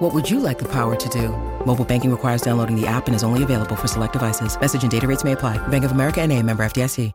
[0.00, 1.28] What would you like the power to do?
[1.66, 4.58] Mobile banking requires downloading the app and is only available for select devices.
[4.58, 5.58] Message and data rates may apply.
[5.68, 7.12] Bank of America and a member FDIC.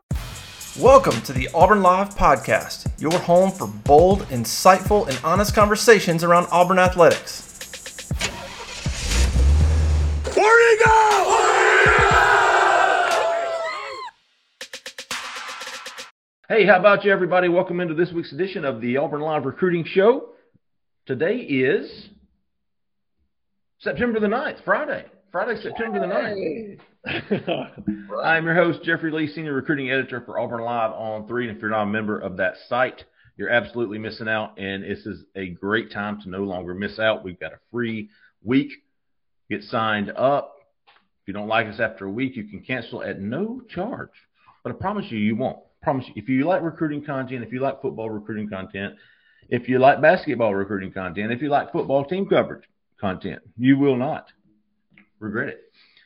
[0.80, 6.46] Welcome to the Auburn Live Podcast, your home for bold, insightful, and honest conversations around
[6.52, 8.12] Auburn athletics.
[10.36, 11.32] Where'd he go?
[16.50, 17.50] Hey, how about you, everybody?
[17.50, 20.30] Welcome into this week's edition of the Auburn Live Recruiting Show.
[21.08, 22.10] Today is
[23.86, 25.06] September the 9th, Friday.
[25.32, 26.80] Friday, September the 9th.
[28.24, 31.50] I'm your host, Jeffrey Lee, Senior Recruiting Editor for Auburn Live on 3.
[31.50, 33.04] And if you're not a member of that site,
[33.38, 34.58] you're absolutely missing out.
[34.58, 37.24] And this is a great time to no longer miss out.
[37.24, 38.10] We've got a free
[38.44, 38.72] week.
[39.52, 40.56] Get signed up.
[40.88, 44.10] If you don't like us after a week, you can cancel at no charge.
[44.64, 45.58] But I promise you, you won't.
[45.58, 48.96] I promise you, if you like recruiting content, if you like football recruiting content,
[49.48, 52.64] if you like basketball recruiting content, if you like football team coverage
[53.00, 54.28] content, you will not
[55.20, 55.62] regret it.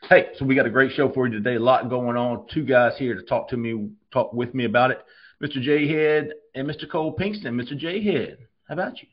[0.10, 1.56] Hey, so we got a great show for you today.
[1.56, 2.46] A lot going on.
[2.54, 5.00] Two guys here to talk to me, talk with me about it.
[5.44, 5.58] Mr.
[5.58, 6.90] Jhead and Mr.
[6.90, 7.54] Cole Pinkston.
[7.54, 7.80] Mr.
[7.80, 9.08] Jhead, how about you?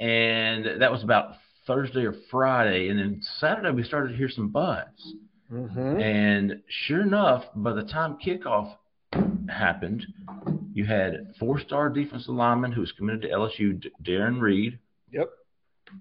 [0.00, 1.34] and that was about
[1.66, 5.14] Thursday or Friday, and then Saturday we started to hear some buzz.
[5.50, 6.00] Mm-hmm.
[6.00, 8.74] And sure enough, by the time kickoff
[9.48, 10.06] happened,
[10.72, 14.78] you had four-star defensive lineman who was committed to LSU, Darren Reed.
[15.12, 15.30] Yep.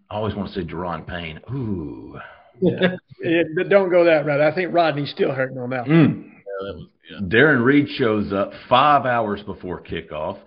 [0.09, 1.39] I always want to say Daron Payne.
[1.51, 2.19] Ooh.
[2.63, 2.97] Yeah.
[3.23, 3.41] yeah.
[3.69, 4.39] don't go that route.
[4.39, 5.85] I think Rodney's still hurting on that.
[5.85, 6.29] Mm.
[7.09, 7.19] Yeah.
[7.21, 10.37] Darren Reed shows up five hours before kickoff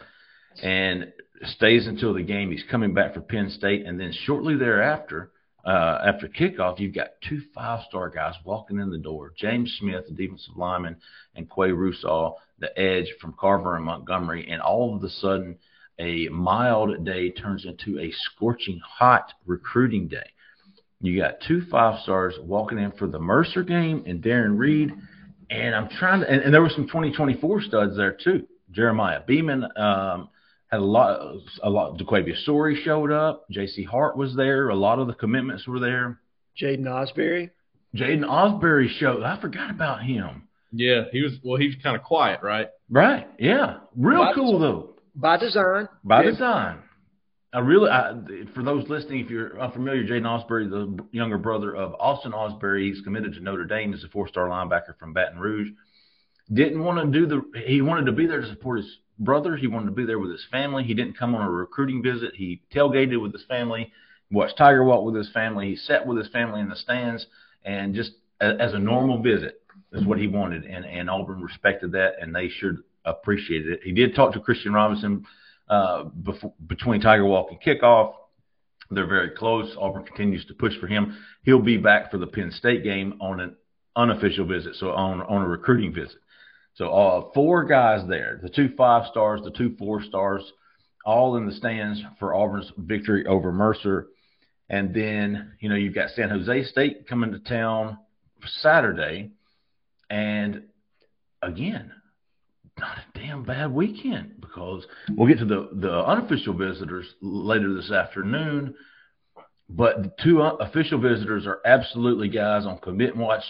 [0.63, 1.13] and
[1.43, 2.51] stays until the game.
[2.51, 5.31] He's coming back for Penn State, and then shortly thereafter,
[5.65, 10.15] uh, after kickoff, you've got two five-star guys walking in the door: James Smith, the
[10.15, 10.97] defensive lineman,
[11.35, 14.47] and Quay Russaw, the edge from Carver and Montgomery.
[14.49, 15.59] And all of a sudden,
[15.99, 20.31] a mild day turns into a scorching hot recruiting day.
[21.01, 24.93] You got two five stars walking in for the Mercer game and Darren Reed.
[25.51, 28.47] And I'm trying to, and, and there were some 2024 studs there too.
[28.71, 30.29] Jeremiah Beeman um,
[30.69, 31.99] had a lot, a lot.
[31.99, 33.45] DeQuavia Sorey showed up.
[33.51, 33.85] J.C.
[33.85, 34.71] Hart was there.
[34.71, 36.19] A lot of the commitments were there.
[36.61, 37.51] Jaden Ausberry.
[37.95, 39.23] Jaden Ausberry showed.
[39.23, 40.49] I forgot about him.
[40.73, 41.35] Yeah, he was.
[41.45, 42.69] Well, he was kind of quiet, right?
[42.91, 43.29] Right.
[43.39, 43.79] Yeah.
[43.97, 44.94] Real cool though.
[45.15, 45.89] By design.
[46.03, 46.79] By design.
[47.53, 48.15] I really, I,
[48.53, 53.01] for those listening, if you're unfamiliar, Jaden Ausberry, the younger brother of Austin Ausberry, he's
[53.03, 55.69] committed to Notre Dame as a four-star linebacker from Baton Rouge.
[56.53, 59.57] Didn't want to do the, he wanted to be there to support his brother.
[59.57, 60.83] He wanted to be there with his family.
[60.83, 62.35] He didn't come on a recruiting visit.
[62.35, 63.93] He tailgated with his family,
[64.33, 65.69] watched Tiger walk with his family.
[65.69, 67.25] He sat with his family in the stands
[67.65, 69.63] and just as a normal visit
[69.93, 73.81] is what he wanted, and and Auburn respected that, and they sure appreciated it.
[73.83, 75.25] He did talk to Christian Robinson
[75.69, 78.15] uh, before, between Tiger Walk and kickoff.
[78.91, 79.75] They're very close.
[79.79, 81.17] Auburn continues to push for him.
[81.43, 83.57] He'll be back for the Penn State game on an
[83.97, 86.19] unofficial visit, so on on a recruiting visit.
[86.75, 90.43] So uh, four guys there, the two five stars, the two four stars,
[91.05, 94.09] all in the stands for Auburn's victory over Mercer.
[94.69, 97.99] And then, you know, you've got San Jose State coming to town
[98.61, 99.31] Saturday.
[100.11, 100.65] And
[101.43, 101.93] again,
[103.15, 108.75] damn bad weekend because we'll get to the, the unofficial visitors later this afternoon.
[109.69, 113.45] But the two official visitors are absolutely guys on commit watch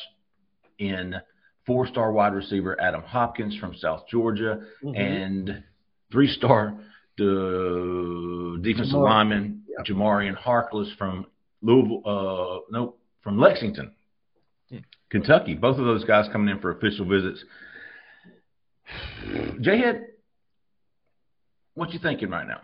[0.78, 1.16] in
[1.66, 4.94] four star wide receiver Adam Hopkins from South Georgia mm-hmm.
[4.94, 5.64] and
[6.12, 6.78] three star
[7.16, 9.84] the defensive lineman yeah.
[9.84, 11.26] Jamarian Harkless from
[11.62, 13.92] Louisville, uh, no, from Lexington,
[14.68, 14.80] yeah.
[15.10, 15.54] Kentucky.
[15.54, 17.42] Both of those guys coming in for official visits.
[19.60, 20.04] Jhead,
[21.74, 22.60] what you thinking right now?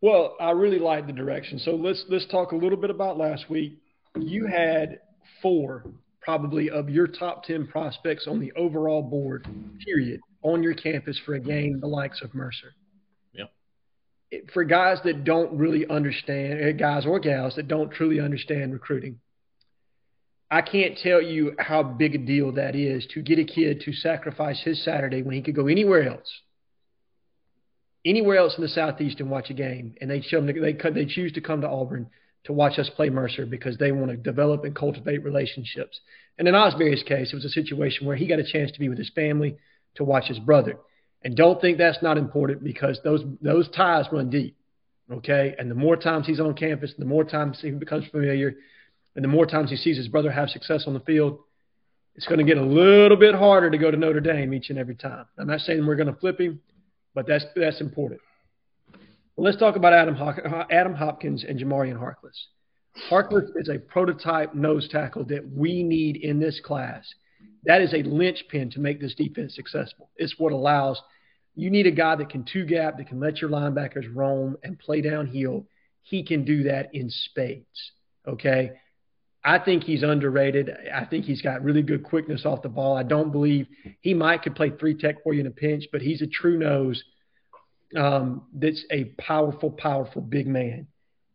[0.00, 1.58] Well, I really like the direction.
[1.58, 3.78] So let's let's talk a little bit about last week.
[4.18, 5.00] You had
[5.42, 5.84] four
[6.20, 9.46] probably of your top 10 prospects on the overall board,
[9.84, 12.74] period, on your campus for a game the likes of Mercer.
[13.32, 13.44] Yeah.
[14.52, 19.20] For guys that don't really understand, eh, guys or gals that don't truly understand recruiting,
[20.50, 23.92] I can't tell you how big a deal that is to get a kid to
[23.92, 26.40] sacrifice his Saturday when he could go anywhere else,
[28.04, 31.06] anywhere else in the Southeast and watch a game, and they show them they they
[31.06, 32.08] choose to come to Auburn
[32.44, 36.00] to watch us play Mercer because they want to develop and cultivate relationships.
[36.38, 38.88] And in Ausberry's case, it was a situation where he got a chance to be
[38.88, 39.56] with his family
[39.96, 40.78] to watch his brother.
[41.22, 44.56] And don't think that's not important because those those ties run deep.
[45.10, 45.56] Okay.
[45.58, 48.54] And the more times he's on campus, the more times he becomes familiar,
[49.16, 51.40] and the more times he sees his brother have success on the field,
[52.14, 54.78] it's going to get a little bit harder to go to Notre Dame each and
[54.78, 55.26] every time.
[55.38, 56.60] I'm not saying we're going to flip him,
[57.14, 58.20] but that's that's important.
[59.34, 60.16] Well, let's talk about Adam,
[60.70, 62.38] Adam Hopkins and Jamarian Harkless.
[63.10, 67.06] Harkless is a prototype nose tackle that we need in this class.
[67.64, 70.10] That is a linchpin to make this defense successful.
[70.16, 71.02] It's what allows
[71.54, 74.78] you need a guy that can two gap, that can let your linebackers roam and
[74.78, 75.66] play downhill.
[76.02, 77.92] He can do that in spades.
[78.26, 78.72] Okay.
[79.46, 80.76] I think he's underrated.
[80.92, 82.96] I think he's got really good quickness off the ball.
[82.96, 83.68] I don't believe
[84.00, 86.58] he might could play three tech for you in a pinch, but he's a true
[86.58, 87.02] nose
[87.96, 90.88] um, that's a powerful, powerful big man.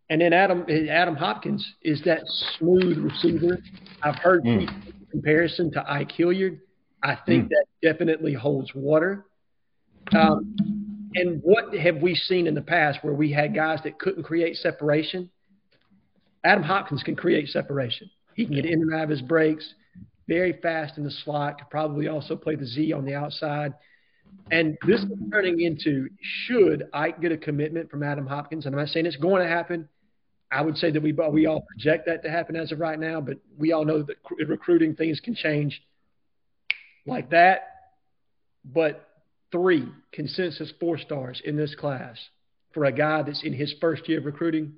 [0.09, 2.19] And then Adam Adam Hopkins is that
[2.59, 3.59] smooth receiver.
[4.03, 4.69] I've heard mm.
[5.09, 6.59] comparison to Ike Hilliard.
[7.01, 7.49] I think mm.
[7.49, 9.25] that definitely holds water.
[10.13, 10.53] Um,
[11.13, 14.57] and what have we seen in the past where we had guys that couldn't create
[14.57, 15.29] separation?
[16.43, 18.09] Adam Hopkins can create separation.
[18.35, 19.73] He can get in and out of his breaks,
[20.27, 23.73] very fast in the slot, could probably also play the Z on the outside.
[24.49, 28.65] And this is turning into should Ike get a commitment from Adam Hopkins?
[28.65, 29.88] And I'm not saying it's going to happen.
[30.51, 33.21] I would say that we we all project that to happen as of right now,
[33.21, 34.17] but we all know that
[34.47, 35.81] recruiting things can change
[37.05, 37.67] like that.
[38.65, 39.07] But
[39.51, 42.17] three consensus four stars in this class
[42.73, 44.73] for a guy that's in his first year of recruiting.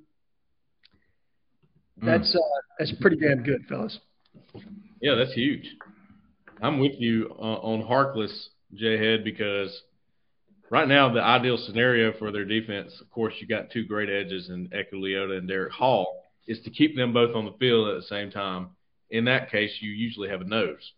[2.02, 2.36] That's mm.
[2.36, 3.98] uh, that's pretty damn good, fellas.
[5.00, 5.66] Yeah, that's huge.
[6.62, 9.82] I'm with you uh, on Harkless Jhead because
[10.70, 14.48] right now the ideal scenario for their defense, of course, you got two great edges
[14.48, 17.96] in Eku Leota and Derek Hall, is to keep them both on the field at
[17.96, 18.70] the same time.
[19.10, 20.92] In that case, you usually have a nose,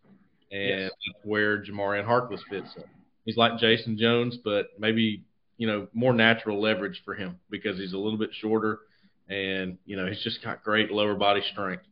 [0.50, 0.90] and yes.
[0.90, 2.84] that's where Jamarian Harkless fits in.
[3.24, 5.24] He's like Jason Jones, but maybe
[5.58, 8.80] you know more natural leverage for him because he's a little bit shorter,
[9.28, 11.84] and you know he's just got great lower body strength.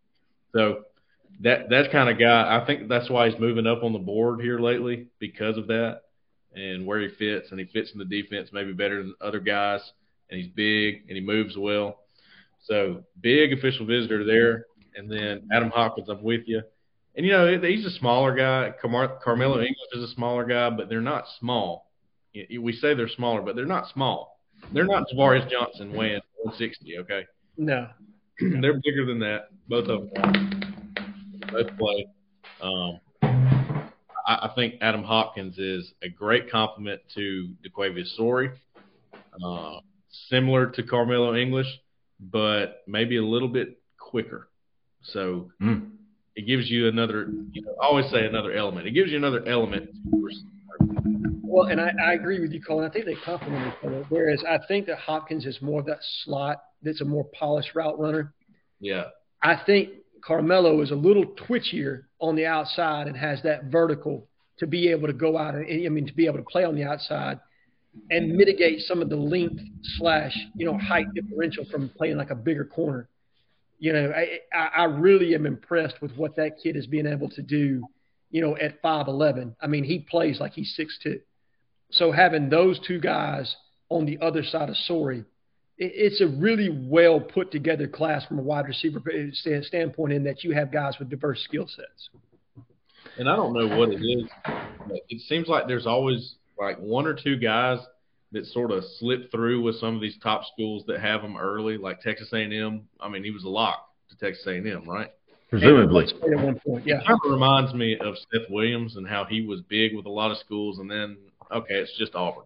[0.55, 0.85] So
[1.41, 4.41] that that kind of guy, I think that's why he's moving up on the board
[4.41, 6.03] here lately because of that
[6.55, 9.81] and where he fits, and he fits in the defense maybe better than other guys,
[10.31, 12.01] and he's big and he moves well.
[12.63, 16.63] So big official visitor there, and then Adam Hopkins, I'm with you.
[17.17, 18.73] And you know he's a smaller guy.
[18.81, 21.91] Car- Karmello English is a smaller guy, but they're not small.
[22.35, 24.41] We say they're smaller, but they're not small.
[24.73, 26.99] They're not Javarius Johnson weighing 160.
[26.99, 27.27] Okay.
[27.57, 27.89] No.
[28.41, 29.49] they're bigger than that.
[29.69, 30.55] Both of them
[31.55, 32.07] both play.
[32.61, 33.01] Um,
[34.27, 38.51] I, I, think Adam Hopkins is a great complement to DeQuavius Sorey,
[39.45, 39.79] uh,
[40.29, 41.69] similar to Karmello English,
[42.21, 44.49] but maybe a little bit quicker.
[45.03, 45.91] So mm.
[46.35, 47.29] it gives you another.
[47.53, 48.87] You know, I always say another element.
[48.87, 49.91] It gives you another element.
[51.55, 52.85] Well, and I, I agree with you, Colin.
[52.85, 54.05] I think they complement each other.
[54.09, 57.97] Whereas I think that Hopkins is more of that slot that's a more polished route
[57.97, 58.35] runner.
[58.81, 59.05] Yeah.
[59.41, 59.91] I think
[60.29, 64.27] Karmello is a little twitchier on the outside and has that vertical
[64.59, 66.75] to be able to go out and I mean to be able to play on
[66.75, 67.39] the outside
[68.11, 69.63] and mitigate some of the length
[69.99, 73.09] slash you know height differential from playing like a bigger corner.
[73.79, 74.41] You know, I
[74.77, 77.85] I really am impressed with what that kid is being able to do.
[78.31, 81.21] You know, at five eleven, I mean he plays like he's six two.
[81.91, 83.55] So having those two guys
[83.89, 85.25] on the other side of Sorey,
[85.77, 89.01] it's a really well put together class from a wide receiver
[89.63, 92.11] standpoint in that you have guys with diverse skill sets.
[93.19, 97.07] And I don't know what it is, but it seems like there's always like one
[97.07, 97.79] or two guys
[98.33, 101.77] that sort of slip through with some of these top schools that have them early,
[101.77, 102.89] like Texas A&M.
[103.01, 105.11] I mean, he was a lock to Texas A&M, right?
[105.51, 106.07] Presumably.
[106.07, 106.99] At one point, yeah.
[106.99, 110.11] It kind of reminds me of Seth Williams and how he was big with a
[110.11, 111.17] lot of schools, and then
[111.53, 112.45] okay, it's just Auburn.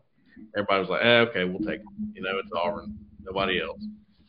[0.56, 1.86] Everybody was like, eh, okay, we'll take it.
[2.14, 3.80] You know, it's Auburn, nobody else.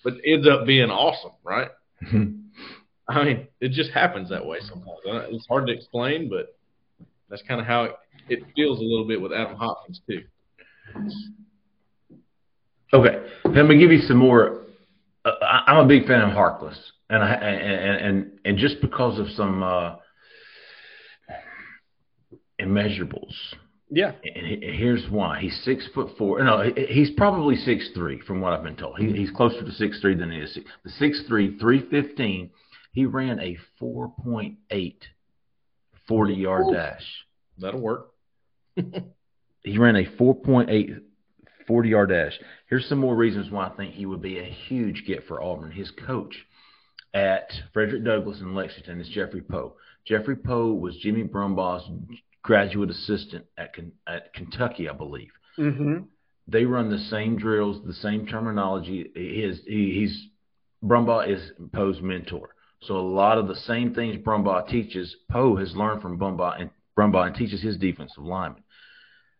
[0.03, 1.69] But it ends up being awesome, right?
[3.09, 4.99] I mean, it just happens that way sometimes.
[5.31, 6.55] It's hard to explain, but
[7.29, 7.95] that's kind of how it,
[8.29, 10.23] it feels a little bit with Adam Hopkins too.
[12.93, 14.61] Okay, let me give you some more.
[15.25, 16.77] Uh, I'm a big fan of Harkless,
[17.09, 19.95] and I and and and just because of some uh,
[22.59, 23.33] immeasurables.
[23.89, 24.11] Yeah.
[24.23, 26.43] And here's why: he's six foot four.
[26.43, 28.99] No, he's probably six three, from what I've been told.
[28.99, 30.57] He, he's closer to six three than he is.
[30.83, 32.51] The six three, three fifteen.
[32.91, 34.95] He ran a 4.8
[36.07, 37.05] 40 yard dash.
[37.59, 38.11] That'll work.
[38.75, 41.01] he ran a 4.8
[41.67, 42.39] 40 yard dash.
[42.67, 45.71] Here's some more reasons why I think he would be a huge get for Auburn.
[45.71, 46.35] His coach
[47.13, 49.75] at Frederick Douglass in Lexington is Jeffrey Poe.
[50.05, 51.87] Jeffrey Poe was Jimmy Brumbaugh's
[52.41, 53.75] graduate assistant at,
[54.07, 55.31] at Kentucky, I believe.
[55.57, 56.03] Mm-hmm.
[56.47, 59.11] They run the same drills, the same terminology.
[59.13, 60.27] He is, he, he's
[60.83, 62.55] Brumbaugh is Poe's mentor.
[62.83, 66.69] So a lot of the same things Brumbaugh teaches, Poe has learned from Brumbaugh and
[66.97, 68.63] Brumbaugh and teaches his defensive linemen.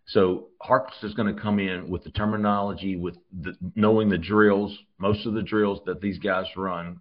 [0.08, 4.76] So Harkless is going to come in with the terminology, with the, knowing the drills,
[4.98, 7.00] most of the drills that these guys run,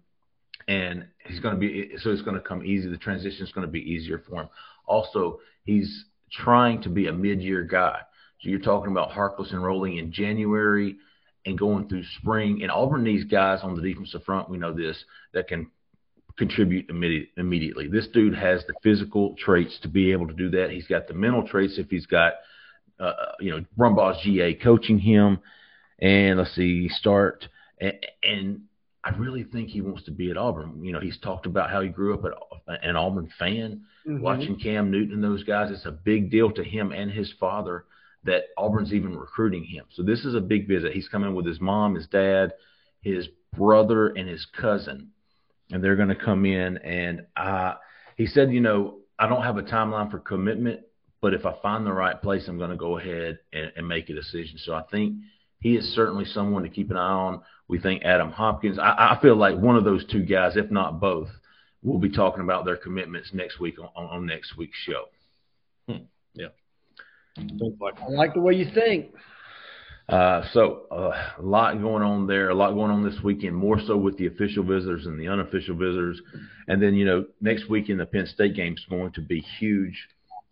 [0.67, 2.87] and he's going to be so it's going to come easy.
[2.87, 4.49] The transition is going to be easier for him.
[4.89, 7.99] Also, he's trying to be a mid-year guy.
[8.41, 10.97] So you're talking about Harkless enrolling in January
[11.45, 12.61] and going through spring.
[12.61, 14.49] And Auburn needs guys on the defensive front.
[14.49, 15.01] We know this
[15.33, 15.71] that can
[16.37, 17.87] contribute immediate, immediately.
[17.87, 20.71] This dude has the physical traits to be able to do that.
[20.71, 22.33] He's got the mental traits if he's got,
[22.99, 25.39] uh, you know, Brumbaugh's GA coaching him.
[25.99, 27.47] And let's see, start.
[27.79, 27.93] And,
[28.23, 28.61] and
[29.03, 30.83] I really think he wants to be at Auburn.
[30.83, 32.31] You know, he's talked about how he grew up at,
[32.81, 34.21] an Auburn fan, mm-hmm.
[34.21, 35.71] watching Cam Newton and those guys.
[35.71, 37.85] It's a big deal to him and his father
[38.23, 39.85] that Auburn's even recruiting him.
[39.91, 40.91] So this is a big visit.
[40.91, 42.53] He's coming with his mom, his dad,
[43.01, 45.11] his brother, and his cousin
[45.71, 46.77] and they're going to come in.
[46.77, 47.75] And uh,
[48.17, 50.81] he said, you know, I don't have a timeline for commitment,
[51.21, 54.09] but if I find the right place, I'm going to go ahead and, and make
[54.09, 54.57] a decision.
[54.57, 55.15] So I think
[55.59, 57.41] he is certainly someone to keep an eye on.
[57.67, 58.79] We think Adam Hopkins.
[58.79, 61.29] I, I feel like one of those two guys, if not both,
[61.81, 65.05] we'll be talking about their commitments next week on, on next week's show.
[65.87, 66.05] Hmm.
[66.33, 66.47] Yeah.
[68.01, 69.13] I like the way you think.
[70.09, 73.79] Uh, so uh, a lot going on there, a lot going on this weekend, more
[73.85, 76.19] so with the official visitors and the unofficial visitors.
[76.67, 80.07] And then, you know, next weekend, the Penn State game is going to be huge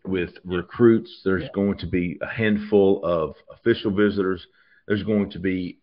[0.06, 1.22] with recruits.
[1.26, 1.50] There's yeah.
[1.56, 4.46] going to be a handful of official visitors.
[4.88, 5.80] There's going to be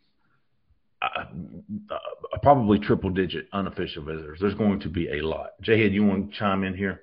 [1.04, 4.38] uh, uh, probably triple digit unofficial visitors.
[4.40, 5.50] There's going to be a lot.
[5.62, 7.02] Jhead, you want to chime in here?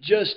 [0.00, 0.36] Just.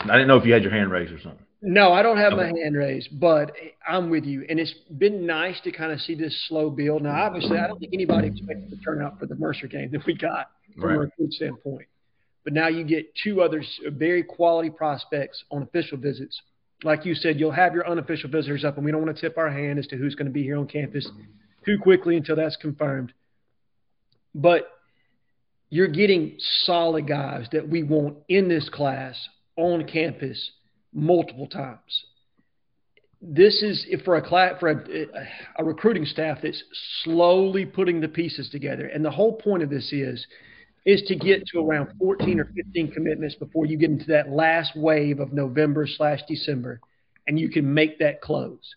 [0.00, 1.44] I didn't know if you had your hand raised or something.
[1.66, 2.52] No, I don't have okay.
[2.52, 3.52] my hand raised, but
[3.88, 4.44] I'm with you.
[4.50, 7.02] And it's been nice to kind of see this slow build.
[7.02, 10.04] Now, obviously, I don't think anybody expected to turn out for the Mercer game that
[10.04, 10.96] we got from right.
[10.96, 11.88] a recruit standpoint.
[12.44, 16.38] But now you get two other very quality prospects on official visits.
[16.84, 19.38] Like you said, you'll have your unofficial visitors up, and we don't want to tip
[19.38, 21.08] our hand as to who's going to be here on campus
[21.64, 23.12] too quickly until that's confirmed.
[24.34, 24.68] But
[25.70, 29.16] you're getting solid guys that we want in this class
[29.56, 30.50] on campus–
[30.94, 32.04] multiple times.
[33.20, 35.06] This is for a class, for a,
[35.58, 36.62] a recruiting staff that's
[37.02, 38.86] slowly putting the pieces together.
[38.86, 40.26] And the whole point of this is
[40.84, 44.76] is to get to around 14 or 15 commitments before you get into that last
[44.76, 46.80] wave of November slash December,
[47.26, 48.74] and you can make that close.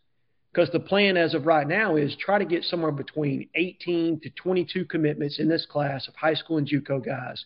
[0.53, 4.29] Because the plan as of right now is try to get somewhere between 18 to
[4.31, 7.43] 22 commitments in this class of high school and JUCO guys,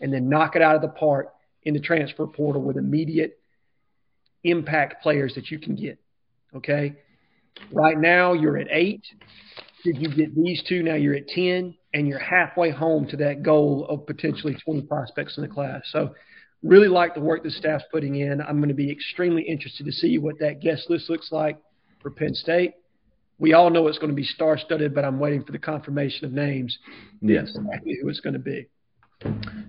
[0.00, 3.40] and then knock it out of the park in the transfer portal with immediate
[4.44, 5.98] impact players that you can get.
[6.54, 6.96] Okay.
[7.72, 9.04] Right now, you're at eight.
[9.84, 10.82] Did you get these two?
[10.82, 11.74] Now you're at 10.
[11.94, 15.82] And you're halfway home to that goal of potentially 20 prospects in the class.
[15.90, 16.14] So,
[16.62, 18.40] really like the work the staff's putting in.
[18.40, 21.58] I'm going to be extremely interested to see what that guest list looks like
[22.00, 22.74] for Penn State.
[23.38, 26.32] We all know it's going to be star-studded, but I'm waiting for the confirmation of
[26.32, 26.78] names.
[27.20, 28.68] Yes, exactly who it's going to be.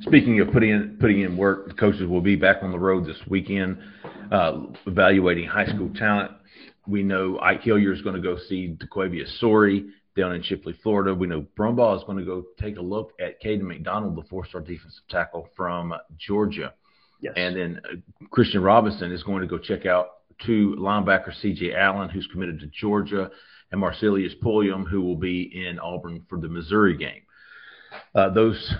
[0.02, 3.06] Speaking of putting in putting in work, the coaches will be back on the road
[3.06, 3.78] this weekend,
[4.32, 6.32] uh, evaluating high school talent.
[6.88, 11.14] We know Ike Hilliard is going to go see DeQuavia Sorey down in Chipley, Florida.
[11.14, 14.62] We know Brumbaugh is going to go take a look at Caden McDonald, the four-star
[14.62, 16.74] defensive tackle from Georgia.
[17.22, 17.34] Yes.
[17.38, 17.96] And then uh,
[18.32, 20.10] Christian Robinson is going to go check out
[20.46, 21.74] two linebacker C.J.
[21.74, 23.32] Allen, who's committed to Georgia,
[23.72, 27.22] and Marcelius Pulliam, who will be in Auburn for the Missouri game.
[28.14, 28.74] Uh, those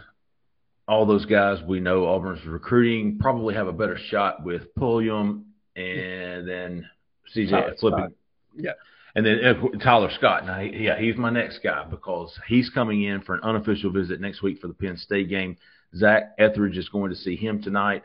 [0.88, 6.48] all those guys we know Auburn's recruiting probably have a better shot with Pulliam and
[6.48, 6.90] then
[7.36, 8.14] CJ flipping.
[8.56, 8.72] Yeah.
[9.16, 10.46] And then uh, Tyler Scott.
[10.46, 14.20] Now, he- yeah, he's my next guy because he's coming in for an unofficial visit
[14.20, 15.58] next week for the Penn State game.
[15.96, 18.04] Zach Etheridge is going to see him tonight.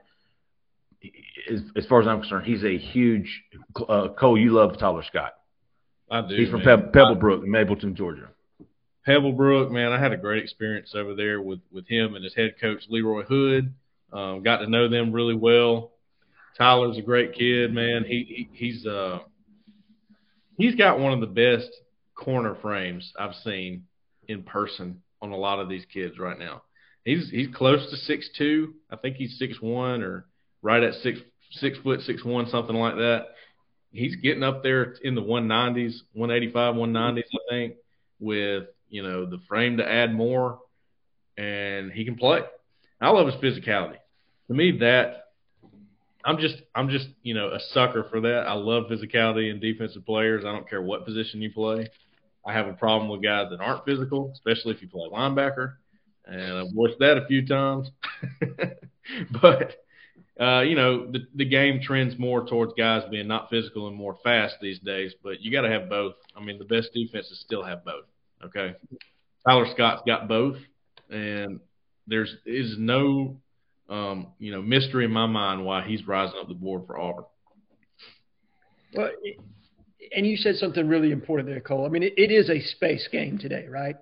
[1.51, 3.43] As, as far as I'm concerned, he's a huge.
[3.89, 5.35] Uh, Cole, you love Tyler Scott.
[6.11, 6.35] I do.
[6.37, 6.61] He's from.
[6.61, 8.29] Peb- Pebblebrook, Mableton, Georgia.
[9.07, 12.57] Pebblebrook, man, I had a great experience over there with with him and his head
[12.61, 13.73] coach Leroy Hood.
[14.13, 15.93] Um, got to know them really well.
[16.59, 18.05] Tyler's a great kid, man.
[18.05, 19.21] He, he he's uh
[20.59, 21.71] he's got one of the best
[22.15, 23.85] corner frames I've seen
[24.27, 26.63] in person on a lot of these kids right now.
[27.05, 28.75] He's he's close to six two.
[28.91, 30.27] I think he's six one or
[30.61, 31.21] right at six
[31.53, 33.29] six foot six one something like that.
[33.91, 37.75] He's getting up there in the one nineties, one eighty five, one nineties, I think,
[38.21, 40.59] with you know the frame to add more,
[41.39, 42.41] and he can play.
[43.01, 43.97] I love his physicality.
[44.49, 45.28] To me, that
[46.29, 48.45] I'm just I'm just you know a sucker for that.
[48.47, 50.45] I love physicality and defensive players.
[50.45, 51.89] I don't care what position you play.
[52.47, 55.77] I have a problem with guys that aren't physical, especially if you play linebacker,
[56.27, 57.91] and I've watched that a few times.
[59.41, 59.77] but
[60.39, 64.19] uh, you know the the game trends more towards guys being not physical and more
[64.23, 65.15] fast these days.
[65.23, 66.17] But you got to have both.
[66.37, 68.05] I mean, the best defenses still have both.
[68.45, 68.75] Okay,
[69.49, 70.59] Tyler Scott's got both,
[71.09, 71.59] and
[72.07, 73.41] there's is no
[73.89, 77.25] um, you know mystery in my mind why he's rising up the board for Auburn.
[78.95, 79.11] Well,
[80.15, 81.85] and you said something really important there, Cole.
[81.85, 83.97] I mean, it, it is a space game today, right?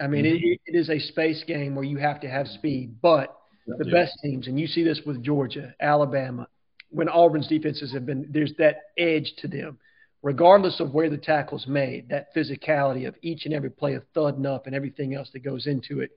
[0.00, 0.44] I mean, Mm-hmm.
[0.44, 3.34] it, it is a space game where you have to have speed, but
[3.66, 3.92] the Yeah.
[3.92, 6.48] best teams, and you see this with Georgia, Alabama,
[6.90, 9.78] when Auburn's defenses have been, there's that edge to them.
[10.22, 14.46] Regardless of where the tackle's made, that physicality of each and every play of thudding
[14.46, 16.10] up and everything else that goes into it,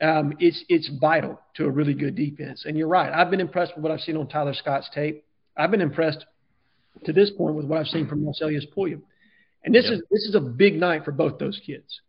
[0.00, 2.64] um, it's it's vital to a really good defense.
[2.66, 3.12] And you're right.
[3.12, 5.24] I've been impressed with what I've seen on Tyler Scott's tape.
[5.56, 6.24] I've been impressed
[7.04, 9.02] to this point with what I've seen from Marcelius Pulliam.
[9.64, 9.92] And this Yep.
[9.94, 12.00] is this is a big night for both those kids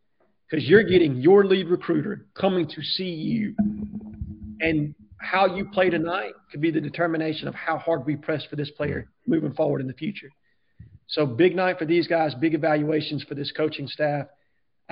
[0.50, 3.56] because you're getting your lead recruiter coming to see you,
[4.60, 8.56] and how you play tonight could be the determination of how hard we press for
[8.56, 10.30] this player moving forward in the future.
[11.08, 14.28] So big night for these guys, big evaluations for this coaching staff.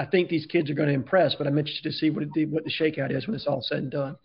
[0.02, 2.50] I think these kids are going to impress, but I'm interested to see what it,
[2.50, 4.18] what the shakeout is when it's all said and done.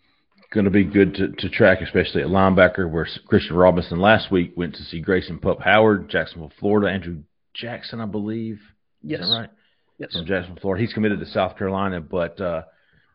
[0.51, 4.53] Going to be good to, to track, especially at linebacker, where Christian Robinson last week
[4.55, 6.91] went to see Grayson Pup Howard, Jacksonville, Florida.
[6.91, 7.17] Andrew
[7.53, 8.59] Jackson, I believe.
[9.03, 9.21] Yes.
[9.21, 9.49] Is that right?
[9.99, 10.13] Yes.
[10.13, 10.83] From Jacksonville, Florida.
[10.83, 12.63] He's committed to South Carolina, but uh,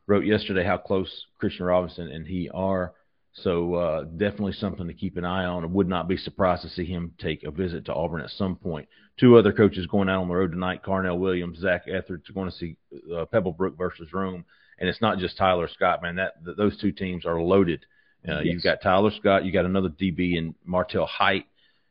[0.07, 2.93] wrote yesterday how close Christian Robinson and he are.
[3.35, 5.65] So uh, definitely something to keep an eye on.
[5.65, 8.57] I would not be surprised to see him take a visit to Auburn at some
[8.57, 8.89] point.
[9.19, 12.57] Two other coaches going out on the road tonight: Carnell Williams, Zach Etheridge, going to
[12.57, 12.77] see
[13.15, 14.45] uh, Pebblebrook versus Rome.
[14.79, 16.17] And it's not just Tyler Scott, man.
[16.17, 17.87] That th- those two teams are loaded.
[18.29, 18.55] Uh, Yes.
[18.55, 21.47] You've got Tyler Scott, you got another DB in Martell Height,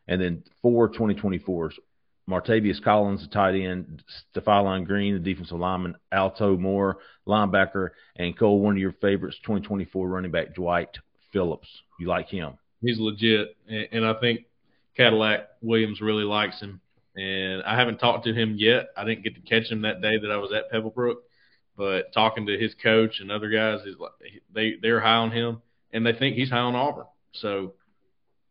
[0.08, 1.74] and then four 2024s:
[2.30, 8.60] Martavius Collins, the tight end, Stefan Green, the defensive lineman, Alto Moore, linebacker, and Cole,
[8.60, 10.98] one of your favorites, 2024 running back Dwight
[11.32, 11.68] Phillips.
[12.00, 12.54] You like him?
[12.82, 14.46] He's legit, and, I think
[14.98, 16.82] Cadillac Williams really likes him.
[17.16, 18.90] And I haven't talked to him yet.
[18.98, 21.18] I didn't get to catch him that day that I was at Pebblebrook,
[21.78, 24.12] but talking to his coach and other guys, is like
[24.54, 27.06] they they're high on him, and they think he's high on Auburn.
[27.34, 27.74] So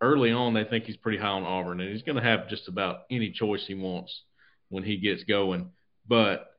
[0.01, 2.69] early on, they think he's pretty high on Auburn, and he's going to have just
[2.69, 4.23] about any choice he wants
[4.69, 5.71] when he gets going.
[6.07, 6.51] But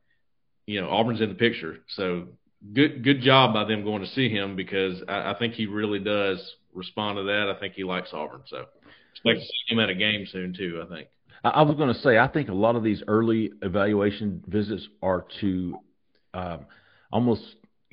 [0.66, 2.28] you know, Auburn's in the picture, so
[2.72, 5.98] good good job by them going to see him because I, I think he really
[5.98, 7.52] does respond to that.
[7.54, 8.66] I think he likes Auburn, so
[9.12, 10.82] expect to see him at a game soon too.
[10.84, 11.08] I think.
[11.44, 14.86] I, I was going to say, I think a lot of these early evaluation visits
[15.02, 15.78] are to
[16.34, 16.66] um,
[17.10, 17.42] almost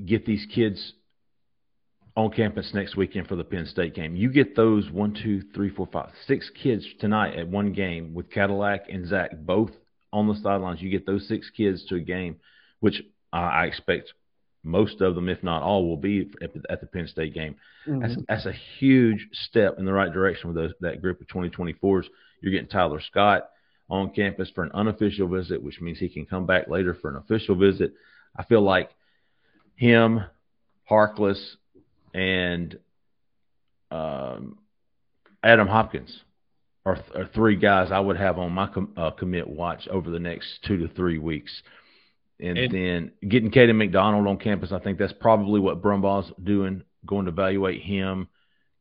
[0.05, 0.93] get these kids
[2.15, 4.15] on campus next weekend for the Penn State game.
[4.15, 8.29] You get those one, two, three, four, five, six kids tonight at one game with
[8.29, 9.71] Cadillac and Zach both
[10.11, 10.81] on the sidelines.
[10.81, 12.37] You get those six kids to a game,
[12.79, 13.01] which
[13.31, 14.13] uh, I expect
[14.63, 17.55] most of them, if not all, will be at, the Penn State game.
[17.87, 18.01] Mhm.
[18.01, 22.07] That's that's a huge step in the right direction with those, that group of 2024s.
[22.41, 23.49] You're getting Tyler Scott
[23.89, 27.15] on campus for an unofficial visit, which means he can come back later for an
[27.15, 27.93] official visit.
[28.35, 28.91] I feel like
[29.75, 30.23] him,
[30.89, 31.55] Harkless,
[32.13, 32.77] and
[33.91, 34.59] um,
[35.43, 36.21] Adam Hopkins
[36.85, 40.09] are, th- are three guys I would have on my com- uh, commit watch over
[40.09, 41.63] the next two to three weeks.
[42.39, 46.83] And, And- then getting Caden McDonald on campus, I think that's probably what Brumbaugh's doing,
[47.05, 48.29] going to evaluate him,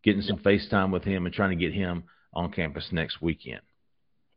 [0.05, 3.61] getting some FaceTime with him, and trying to get him on campus next weekend.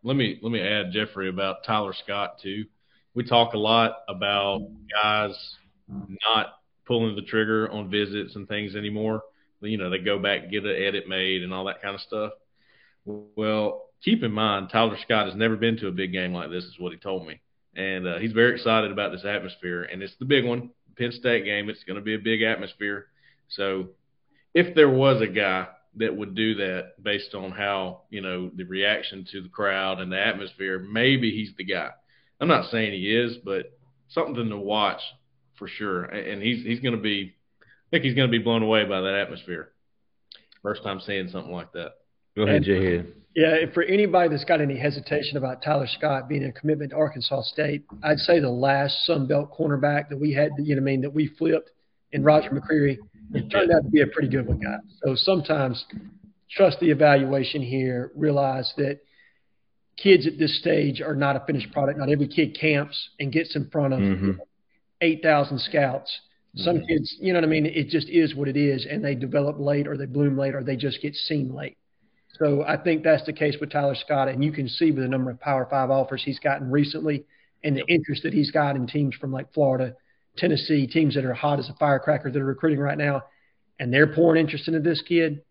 [0.03, 2.65] let me let me add Jeffrey about Tyler Scott too.
[3.13, 5.36] We talk a lot about guys
[5.88, 6.53] not
[6.88, 9.21] pulling the trigger on visits and things anymore.
[9.60, 12.31] You know, they go back get an edit made and all that kind of stuff.
[13.05, 16.63] Well, keep in mind Tyler Scott has never been to a big game like this,
[16.63, 17.39] is what he told me,
[17.75, 19.84] and uh, he's very excited about this atmosphere.
[19.84, 21.69] And it's the big one, Penn State game.
[21.69, 23.07] It's going to be a big atmosphere.
[23.49, 23.89] So,
[24.53, 28.63] if there was a guy that would do that based on how you know the
[28.63, 30.79] reaction to the crowd and the atmosphere.
[30.79, 31.89] Maybe he's the guy.
[32.39, 33.77] I'm not saying he is, but
[34.10, 35.01] something to watch
[35.55, 36.05] for sure.
[36.05, 37.36] And he's he's going to be.
[37.62, 39.71] I think he's going to be blown away by that atmosphere.
[40.62, 41.95] First time seeing something like that.
[42.36, 43.03] Go ahead, Jay.
[43.34, 46.98] Yeah, if for anybody that's got any hesitation about Tyler Scott being a commitment to
[46.98, 50.89] Arkansas State, I'd say the last Sun Belt cornerback that we had, you know, what
[50.89, 51.72] I mean, that we flipped
[52.12, 52.98] in Roger McCreary,
[53.34, 54.78] it turned out to be a pretty good one, guy.
[55.06, 55.86] So sometimes
[56.50, 58.12] trust the evaluation here.
[58.15, 59.00] Realize that
[59.96, 62.00] kids at this stage are not a finished product.
[62.00, 64.39] Not every kid camps and gets in front of Mhm.
[65.00, 66.20] 8,000 scouts.
[66.56, 67.65] Some kids, you know what I mean?
[67.65, 70.63] It just is what it is, and they develop late, or they bloom late, or
[70.63, 71.78] they just get seen late.
[72.39, 75.10] So I think that's the case with Tyler Scott, and you can see with the
[75.10, 77.26] number of Power Five offers he's gotten recently,
[77.63, 79.96] and the interest that he's got in teams from like Florida,
[80.38, 83.24] Tennessee, teams that are hot as a firecracker that are recruiting right now,
[83.80, 85.41] and they're pouring interest into this kid.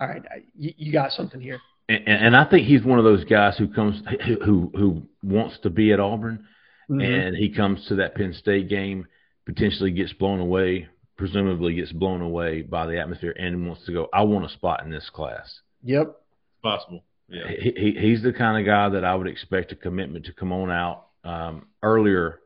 [0.00, 0.22] All right,
[0.56, 1.60] you, you got something here.
[1.88, 5.58] And, and I think he's one of those guys who comes who who, who wants
[5.62, 6.44] to be at Auburn,
[6.90, 7.00] mm-hmm.
[7.00, 9.06] and he comes to that Penn State game,
[9.46, 14.08] potentially gets blown away, presumably gets blown away by the atmosphere, and wants to go.
[14.12, 15.60] I want a spot in this class.
[15.82, 16.16] Yep.
[16.62, 17.04] Possible.
[17.28, 17.48] Yeah.
[17.48, 20.52] He, he, he's the kind of guy that I would expect a commitment to come
[20.52, 22.40] on out um, earlier,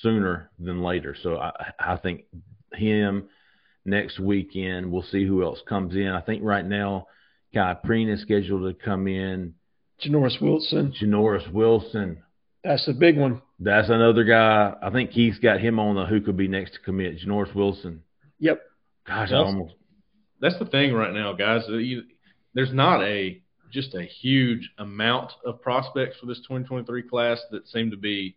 [0.00, 1.16] sooner than later.
[1.20, 2.24] So I, I think
[2.72, 3.28] him
[3.84, 4.92] next weekend.
[4.92, 6.08] We'll see who else comes in.
[6.08, 7.06] I think right now,
[7.54, 9.54] Kai Preen is scheduled to come in.
[10.04, 12.22] Janoris Wilson, Janoris Wilson.
[12.62, 13.42] that's a big one.
[13.58, 14.74] That's another guy.
[14.80, 17.18] I think Keith's got him on the who could be next to commit.
[17.18, 18.04] Janoris Wilson.
[18.40, 18.62] Yep.
[19.06, 19.74] Gosh, I Well, almost.
[20.40, 21.62] That's the thing right now, guys.
[21.68, 22.02] You,
[22.54, 27.90] there's not a just a huge amount of prospects for this 2023 class that seem
[27.90, 28.36] to be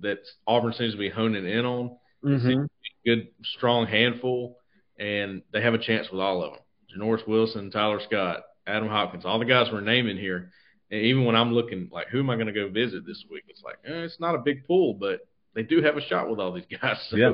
[0.00, 1.96] that Auburn seems to be honing in on.
[2.24, 2.64] Mm-hmm.
[3.04, 4.58] good, strong handful,
[4.98, 6.60] and they have a chance with all of them.
[6.90, 10.50] Janoris Wilson, Tyler Scott, Adam Hopkins, all the guys we're naming here.
[10.90, 13.44] And even when I'm looking, like, who am I going to go visit this week?
[13.48, 15.20] It's like, eh, it's not a big pool, but
[15.54, 16.96] they do have a shot with all these guys.
[17.10, 17.32] So, Yeah.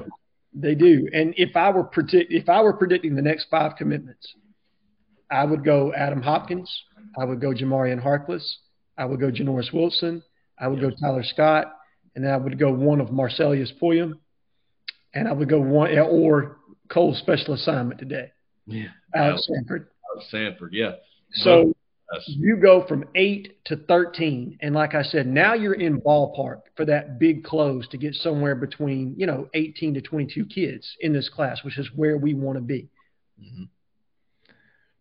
[0.55, 1.09] They do.
[1.12, 4.35] And if I were predict if I were predicting the next five commitments,
[5.31, 6.71] I would go Adam Hopkins,
[7.19, 8.45] I would go Jamarian Harkless,
[8.99, 10.23] I would go Janoris Wilson,
[10.59, 11.75] I would go Tyler Scott,
[12.15, 14.21] and then I would go one of Marcellus Pulliam,
[15.15, 16.59] and I would go one eh, or
[16.91, 18.33] Cole's special assignment today,
[18.67, 18.88] yeah.
[19.15, 19.88] Alex Sanford.
[20.11, 20.93] Out of Sanford, yeah.
[21.33, 21.75] So
[22.12, 22.22] Yes.
[22.27, 24.59] you go from eight to 13.
[24.61, 28.55] And like I said, now you're in ballpark for that big close to get somewhere
[28.55, 32.57] between, you know, 18 to 22 kids in this class, which is where we want
[32.57, 32.88] to be.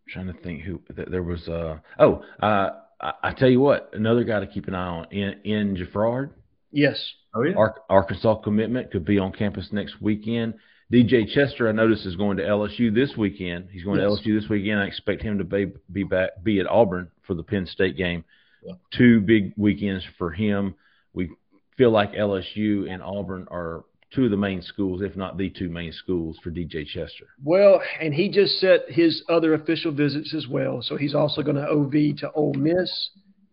[0.08, 1.47] trying to think who th- there was.
[1.47, 2.69] Uh, oh, uh,
[3.00, 6.32] I, I tell you what, another guy to keep an eye on in in Jafrard.
[6.71, 7.13] Yes.
[7.34, 7.56] Oh, yeah.
[7.56, 10.56] Ar- Arkansas commitment could be on campus next weekend.
[10.91, 13.69] DJ Chester, I noticed, is going to LSU this weekend.
[13.71, 14.19] He's going Yes.
[14.21, 14.80] to LSU this weekend.
[14.80, 18.23] I expect him to be be back be at Auburn for the Penn State game.
[18.65, 18.73] Yeah.
[18.91, 20.75] Two big weekends for him.
[21.13, 21.30] We
[21.77, 25.69] feel like LSU and Auburn are two of the main schools, if not the two
[25.69, 27.27] main schools for DJ Chester.
[27.41, 30.82] Well, and he just set his other official visits as well.
[30.82, 32.91] So he's also going to OV to Ole Miss,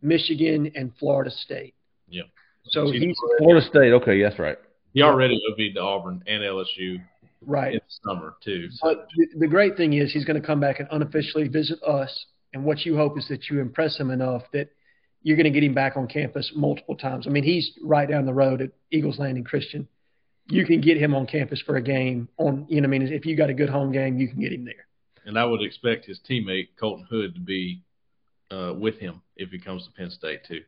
[0.02, 1.74] Michigan, and Florida State.
[2.08, 2.22] Yeah.
[2.64, 3.92] So He's he's Florida State.
[3.92, 4.58] Okay, that's right.
[4.92, 7.00] He already OV'd to Auburn and LSU
[7.44, 7.74] right.
[7.74, 8.68] in the summer, too.
[8.70, 11.82] So, But the, the great thing is he's going to come back and unofficially visit
[11.82, 12.26] us.
[12.52, 14.70] And what you hope is that you impress him enough that
[15.22, 17.26] you're going to get him back on campus multiple times.
[17.26, 19.88] I mean, he's right down the road at Eagles Landing Christian.
[20.46, 23.12] You can get him on campus for a game on, you know, what I mean,
[23.12, 24.86] if you got a good home game, you can get him there.
[25.28, 27.82] and I would expect his teammate, Colton Hood, to be
[28.50, 30.62] uh, with him if he comes to Penn State, too.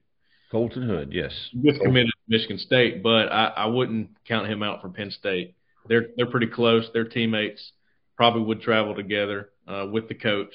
[0.51, 1.33] Colton Hood, yes.
[1.65, 5.55] Just committed to Michigan State, but I, I wouldn't count him out for Penn State.
[5.91, 6.89] They're they're pretty close.
[6.95, 7.73] They're teammates.
[8.17, 10.55] Probably would travel together uh, with the coach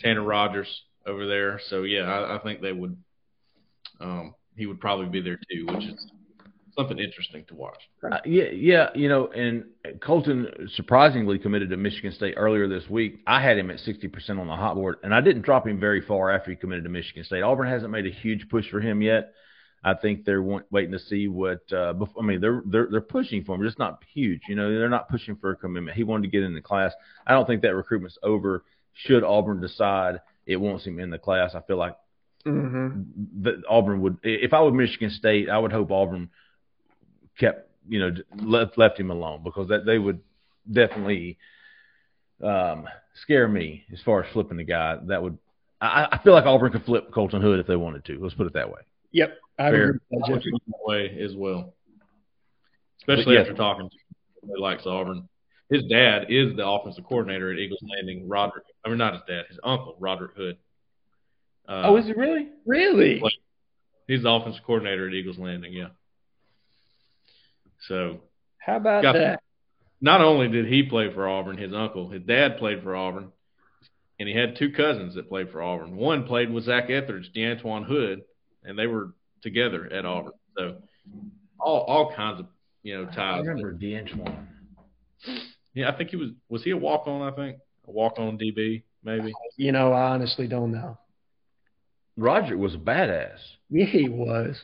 [0.00, 1.60] Tanner Rogers over there.
[1.68, 2.96] So yeah, I, I think they would.
[4.00, 6.10] Um, he would probably be there too, which is
[6.76, 7.78] something interesting to watch.
[8.02, 9.64] Uh, yeah, yeah, you know, and
[10.00, 13.20] Colton surprisingly committed to Michigan State earlier this week.
[13.26, 16.00] I had him at 60% on the hot board, and I didn't drop him very
[16.00, 17.42] far after he committed to Michigan State.
[17.42, 19.34] Auburn hasn't made a huge push for him yet.
[19.82, 21.60] I think they're waiting to see what.
[21.72, 24.42] Uh, I mean, they're they're they're pushing for him, just not huge.
[24.48, 25.96] You know, they're not pushing for a commitment.
[25.96, 26.92] He wanted to get in the class.
[27.26, 28.64] I don't think that recruitment's over.
[28.92, 31.96] Should Auburn decide it wants him in the class, I feel like
[32.46, 33.42] Mm-hmm.
[33.42, 34.16] that Auburn would.
[34.22, 36.30] If I were Michigan State, I would hope Auburn
[37.38, 40.20] kept you know left left him alone because that they would
[40.70, 41.36] definitely
[42.42, 42.86] um,
[43.22, 44.96] scare me as far as flipping the guy.
[45.06, 45.36] That would.
[45.82, 48.18] I, I feel like Auburn could flip Colton Hood if they wanted to.
[48.18, 48.80] Let's put it that way.
[49.12, 49.84] Yep, I Fair.
[49.90, 50.44] agree with I that, would Jeff.
[50.44, 51.74] feel that way as well,
[53.00, 53.40] especially yeah.
[53.42, 54.54] after talking to him.
[54.56, 55.28] He likes Auburn.
[55.70, 58.28] His dad is the offensive coordinator at Eagles Landing.
[58.28, 60.56] Roderick, I mean not his dad, his uncle Roderick Hood.
[61.68, 62.48] Uh, oh, is he really?
[62.66, 63.22] Really?
[64.08, 65.72] He's the offensive coordinator at Eagles Landing.
[65.72, 65.88] Yeah.
[67.86, 68.20] So
[68.58, 69.42] How about Got- that?
[70.00, 73.30] not only did he play for Auburn, his uncle, his dad played for Auburn,
[74.18, 75.96] and he had two cousins that played for Auburn.
[75.96, 78.22] One played with Zach Etheridge, DeAntoine Hood,
[78.64, 80.32] and they were together at Auburn.
[80.56, 80.76] So
[81.58, 82.46] all all kinds of
[82.82, 83.46] you know I ties.
[83.46, 84.48] remember D'Antoine.
[85.74, 87.22] Yeah, I think he was was he a walk on?
[87.22, 89.32] I think a walk on DB maybe.
[89.56, 90.98] You know, I honestly don't know.
[92.16, 93.38] Roger was a badass.
[93.70, 94.56] Yeah, he was,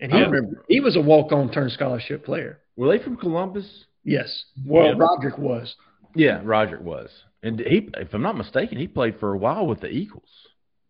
[0.00, 0.64] and he I remember.
[0.68, 2.58] he was a walk-on turn scholarship player.
[2.76, 3.66] Were they from Columbus?
[4.02, 4.44] Yes.
[4.64, 4.94] Well, Yeah.
[4.96, 5.74] Roderick was.
[6.14, 7.10] Yeah, Roger was.
[7.42, 10.28] And he, if I'm not mistaken, he played for a while with the Eagles.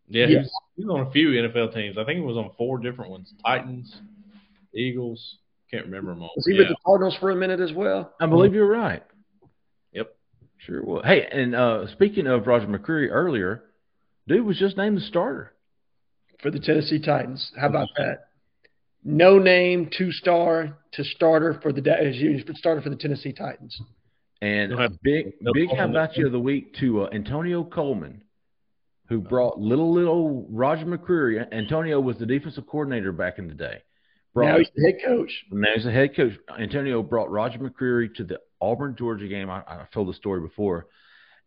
[0.08, 1.98] Yeah, he was, he was on a few NFL teams.
[1.98, 3.94] I think it was on four different ones: Titans,
[4.74, 5.38] Eagles.
[5.70, 6.30] Can't remember them all.
[6.36, 6.60] Was he yeah.
[6.60, 8.12] with the Cardinals for a minute as well?
[8.20, 9.02] I believe you're right.
[9.92, 10.14] Yep.
[10.58, 11.02] Sure was.
[11.04, 13.64] Hey, and uh, speaking of Roger McCreary earlier,
[14.28, 15.52] dude was just named the starter.
[16.40, 17.50] for the Tennessee Titans.
[17.60, 18.28] How about that?
[19.02, 23.80] No name, two star to starter for the as you starter for the Tennessee Titans.
[24.42, 27.64] And You'll a have- big, how about you hibachi of the week to uh, Antonio
[27.64, 28.22] Coleman,
[29.08, 31.46] who brought little, little Roger McCreary.
[31.52, 33.82] Antonio was the defensive coordinator back in the day.
[34.34, 35.30] Brought, Now he's the head coach.
[35.50, 36.32] Now he's the head coach.
[36.58, 39.48] Antonio brought Roger McCreary to the Auburn Georgia game.
[39.48, 40.88] I, I told the story before,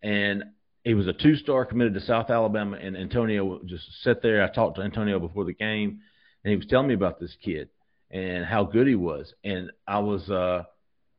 [0.02, 0.44] and
[0.84, 2.78] he was a two-star committed to South Alabama.
[2.78, 4.44] And Antonio just sat there.
[4.44, 6.00] I talked to Antonio before the game,
[6.44, 7.70] and he was telling me about this kid
[8.10, 9.34] and how good he was.
[9.44, 10.64] And I was, uh,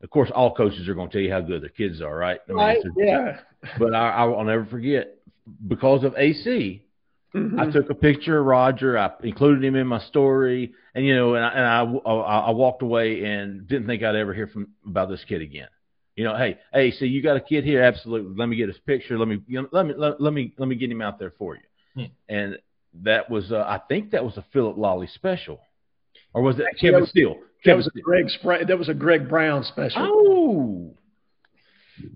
[0.02, 2.40] of course, all coaches are going to tell you how good their kids are, right?
[2.48, 2.78] I mean, Right?
[2.96, 3.40] Yeah.
[3.78, 5.19] But I, I'll never forget
[5.66, 6.82] because of AC.
[7.34, 7.60] Mhm.
[7.60, 8.98] I took a picture of Roger.
[8.98, 12.50] I included him in my story, and you know, and I, and I, I, I
[12.50, 15.68] walked away and didn't think I'd ever hear from about this kid again.
[16.16, 17.82] You know, hey, hey, so you got a kid here?
[17.82, 18.34] Absolutely.
[18.36, 19.16] Let me get his picture.
[19.16, 21.32] Let me, you know, let me, let, let me, let me get him out there
[21.38, 21.62] for you.
[21.94, 22.04] Hmm.
[22.28, 22.58] And
[23.04, 25.60] that was, uh, I think that was a Philip Lolley special,
[26.34, 27.34] or was it Actually, Kevin that was- Steele?
[27.34, 28.02] That Kevin was a Steele.
[28.02, 30.02] Greg Spra- that was a Greg Brown special.
[30.02, 30.96] Oh,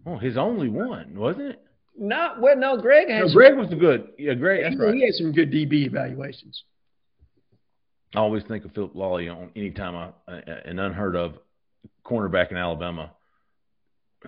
[0.07, 1.61] oh, his only one, wasn't it?
[1.96, 2.76] Not well, no.
[2.76, 4.09] Greg No, has Greg was the good.
[4.18, 4.62] Yeah, Greg.
[4.62, 4.94] That's he, right.
[4.94, 6.64] he had some good DB evaluations.
[8.14, 11.35] I always think of Philip Lolley on any time I, uh, an unheard of
[12.04, 13.12] cornerback in Alabama.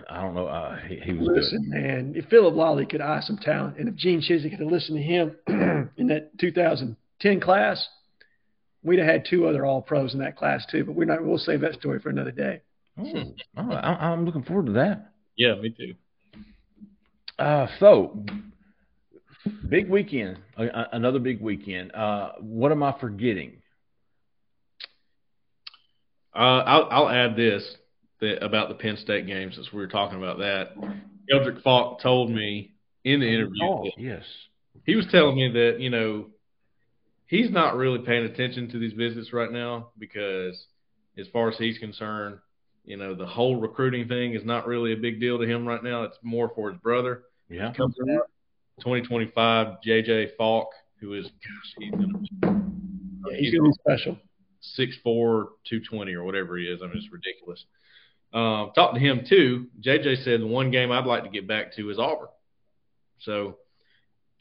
[0.09, 0.47] I don't know.
[0.47, 3.95] Uh, he, he was Listen, man, if Philip Lolley could eye some talent, and if
[3.95, 5.35] Gene Chizik had have listened to him
[5.97, 7.87] in that 2010 class,
[8.83, 10.83] we'd have had two other All Pros in that class too.
[10.83, 11.23] But we're not.
[11.23, 12.61] We'll save that story for another day.
[12.99, 15.11] Oh, oh, I, I'm looking forward to that.
[15.35, 15.95] Yeah, me too.
[17.39, 18.23] Uh, so,
[19.69, 20.39] big weekend.
[20.57, 21.93] Uh, another big weekend.
[21.93, 23.61] Uh, what am I forgetting?
[26.35, 27.63] Uh, I'll, I'll add this
[28.21, 30.75] that, about the Penn State game since we were talking about that.
[31.31, 32.73] Keldrick Faulk told me
[33.03, 34.23] in the interview Oh, yes.
[34.85, 36.27] he was telling me that you know
[37.25, 40.65] he's not really paying attention to these visits right now because
[41.17, 42.37] as far as he's concerned
[42.85, 45.83] you know the whole recruiting thing is not really a big deal to him right
[45.83, 47.71] now it's more for his brother Yeah.
[47.73, 48.29] comes out
[48.81, 52.59] 2025 jj Faulk who is gosh he's gonna
[53.31, 54.17] Yeah, he's gonna be special.
[54.59, 56.81] six four, two twenty, or whatever he is.
[56.81, 57.63] I mean, it's ridiculous.
[58.33, 59.67] Um, talked to him too.
[59.81, 62.27] JJ said the one game I'd like to get back to is Auburn.
[63.19, 63.57] So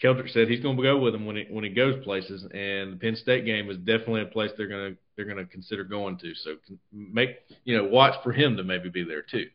[0.02, 2.92] Keldrick said he's going to go with him when he when he goes places, and
[2.92, 5.84] the Penn State game is definitely a place they're going to they're going to consider
[5.84, 6.34] going to.
[6.34, 6.56] So
[6.92, 9.46] make you know watch for him to maybe be there too.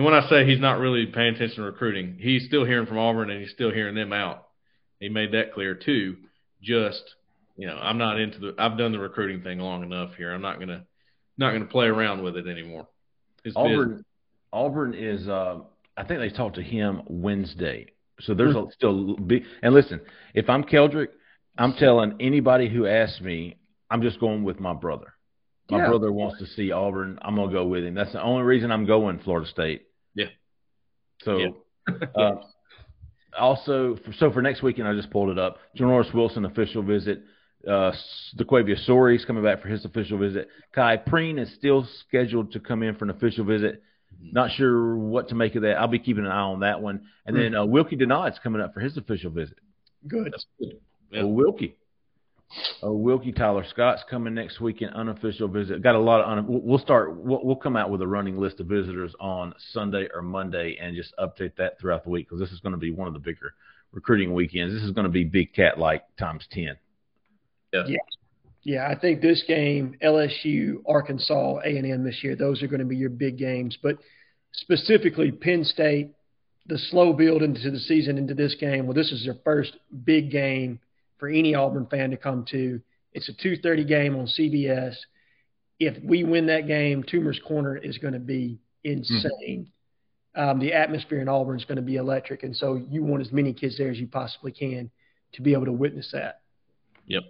[0.00, 2.96] And when I say he's not really paying attention to recruiting, he's still hearing from
[2.96, 4.46] Auburn and he's still hearing them out.
[4.98, 6.16] He made that clear too.
[6.62, 7.02] Just
[7.54, 8.54] you know, I'm not into the.
[8.56, 10.32] I've done the recruiting thing long enough here.
[10.32, 10.86] I'm not gonna
[11.36, 12.88] not gonna play around with it anymore.
[13.44, 14.02] Is Auburn.
[14.54, 15.28] Auburn is.
[15.28, 15.58] Uh,
[15.98, 17.92] I think they talked to him Wednesday.
[18.20, 19.42] So there's a, still big.
[19.62, 20.00] And listen,
[20.32, 21.08] if I'm Keldrick,
[21.58, 23.58] I'm telling anybody who asks me,
[23.90, 25.12] I'm just going with my brother.
[25.68, 25.88] My Yeah.
[25.88, 27.18] brother wants to see Auburn.
[27.20, 27.92] I'm gonna go with him.
[27.92, 29.82] That's the only reason I'm going Florida State.
[31.24, 31.38] So,
[31.88, 32.04] Yeah.
[32.14, 32.34] uh,
[33.38, 35.58] also, for, so for next weekend, I just pulled it up.
[35.78, 37.22] Janoris Wilson official visit.
[37.66, 37.92] Uh,
[38.38, 40.48] DeQuavia Sorey's coming back for his official visit.
[40.74, 43.82] Kai Preen is still scheduled to come in for an official visit.
[44.20, 45.76] Not sure what to make of that.
[45.76, 47.02] I'll be keeping an eye on that one.
[47.26, 49.56] And then uh, Wilkie Denard's coming up for his official visit.
[50.08, 50.32] Good.
[50.32, 50.78] That's good.
[51.10, 51.22] Yeah.
[51.22, 51.76] Oh, Wilkie.
[52.82, 55.82] Oh, Wilkie Tyler Scott's coming next weekend, unofficial visit.
[55.82, 56.38] Got a lot of.
[56.38, 57.16] Un- we'll we'll start.
[57.16, 60.96] We'll, we'll come out with a running list of visitors on Sunday or Monday, and
[60.96, 63.20] just update that throughout the week because this is going to be one of the
[63.20, 63.54] bigger
[63.92, 64.74] recruiting weekends.
[64.74, 66.76] This is going to be Big Cat like times ten.
[67.72, 67.84] Yeah,
[68.64, 72.80] Yeah, I think this game, LSU, Arkansas, A and M this year, those are going
[72.80, 73.78] to be your big games.
[73.80, 73.98] But
[74.52, 76.14] specifically, Penn State,
[76.66, 78.86] the slow build into the season into this game.
[78.86, 80.80] Well, this is their first big game
[81.20, 82.80] for any Auburn fan to come to.
[83.12, 84.96] It's a 2:30 game on CBS.
[85.78, 89.70] If we win that game, Toomer's Corner is going to be insane.
[90.34, 93.32] Um, the atmosphere in Auburn is going to be electric, and so you want as
[93.32, 94.90] many kids there as you possibly can
[95.32, 96.40] to be able to witness that.
[97.06, 97.22] Yep.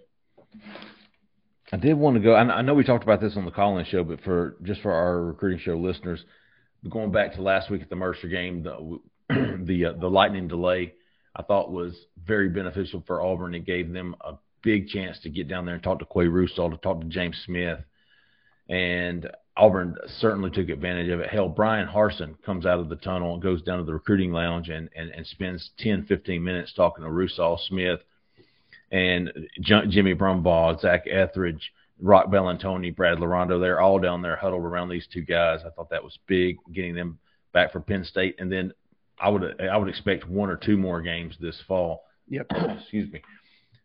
[1.72, 2.34] I did want to go.
[2.34, 4.92] I I know we talked about this on the call-in show, but for just for
[4.92, 6.22] our recruiting show listeners,
[6.88, 8.98] going back to last week at the Mercer game, the
[9.64, 10.94] the uh, the lightning delay
[11.34, 13.54] I thought was very beneficial for Auburn.
[13.54, 16.70] It gave them a big chance to get down there and talk to Qua Russaw,
[16.70, 17.80] to talk to James Smith,
[18.68, 21.30] and Auburn certainly took advantage of it.
[21.30, 24.68] Hell, Bryan Harsin comes out of the tunnel and goes down to the recruiting lounge
[24.68, 28.00] and and, and spends 10, 15 minutes talking to Rusall Smith
[28.90, 33.60] and J- Jimmy Brumbaugh, Zac Etheridge, Roc Bellantoni, Brad Larondo.
[33.60, 35.60] They're all down there huddled around these two guys.
[35.64, 37.18] I thought that was big, getting them
[37.52, 38.36] back for Penn State.
[38.38, 38.72] And then
[39.20, 42.04] I would I would expect one or two more games this fall.
[42.28, 42.46] Yep.
[42.80, 43.22] Excuse me.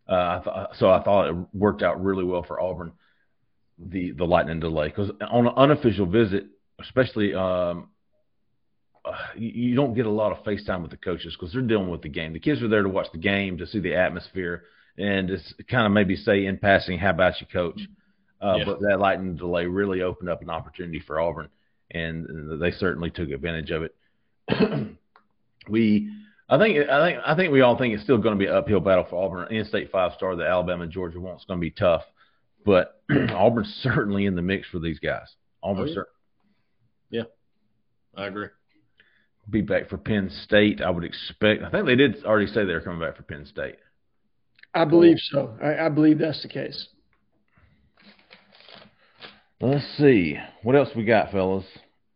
[0.08, 2.94] Uh, I th- so I thought it worked out really well for Auburn,
[3.80, 6.46] the the lightning delay, because on an unofficial visit,
[6.80, 7.34] especially.
[7.34, 7.90] Um,
[9.04, 11.62] uh, you you don't get a lot of face time with the coaches because they're
[11.62, 12.34] dealing with the game.
[12.34, 14.64] The kids are there to watch the game, to see the atmosphere,
[14.98, 17.82] and just kind of maybe say in passing, "How about you, coach?"
[18.42, 18.66] Uh, Yeah.
[18.66, 21.50] But that lightning delay really opened up an opportunity for Auburn,
[21.92, 23.96] and they certainly took advantage of it.
[25.70, 26.12] we,
[26.50, 28.56] I think, I think, I think we all think it's still going to be an
[28.56, 29.52] uphill battle for Auburn.
[29.54, 32.04] In-state five-star that Alabama and Georgia want is going to be tough,
[32.66, 33.02] but
[33.32, 35.28] Auburn's certainly in the mix for these guys.
[35.64, 35.94] Auburn Oh, yeah.
[35.94, 36.08] cer-
[38.18, 38.48] I agree.
[39.50, 40.80] be back for Penn State.
[40.82, 41.64] I would expect.
[41.64, 43.76] I think they did already say they're coming back for Penn State.
[44.74, 45.58] I believe so.
[45.62, 46.88] I, I believe that's the case.
[49.60, 51.66] Let's see what else we got, fellas.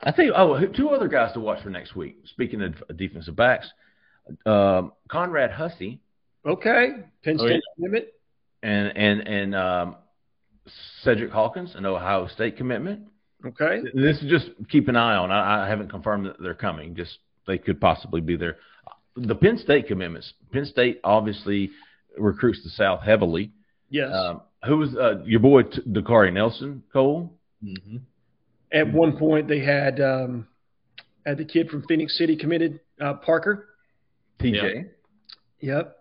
[0.02, 2.18] I think oh, two other guys to watch for next week.
[2.26, 3.70] Speaking of defensive backs,
[4.46, 6.00] um, Conrad Hussey
[6.46, 6.92] Okay.
[7.24, 7.60] Penn Oh, State yeah.
[7.76, 8.06] commitment.
[8.64, 9.96] and and and um,
[11.04, 13.02] Cedric Hawkins, an Ohio State commitment.
[13.46, 13.82] Okay.
[13.94, 15.32] This is just keep an eye on.
[15.32, 16.96] I, I haven't confirmed that they're coming.
[16.96, 18.58] Just they could possibly be there.
[19.16, 20.32] The Penn State commitments.
[20.54, 21.72] Penn State obviously
[22.18, 23.52] recruits the South heavily.
[23.90, 24.12] Yes.
[24.14, 27.34] Um, who was uh, your boy T- Dakari Nelson Cole?
[27.64, 27.98] Mm-hmm.
[28.72, 30.48] At one point, they had um,
[31.26, 33.68] had the kid from Phenix City committed, uh, Parker.
[34.40, 34.90] TJ.
[35.62, 35.96] Yep.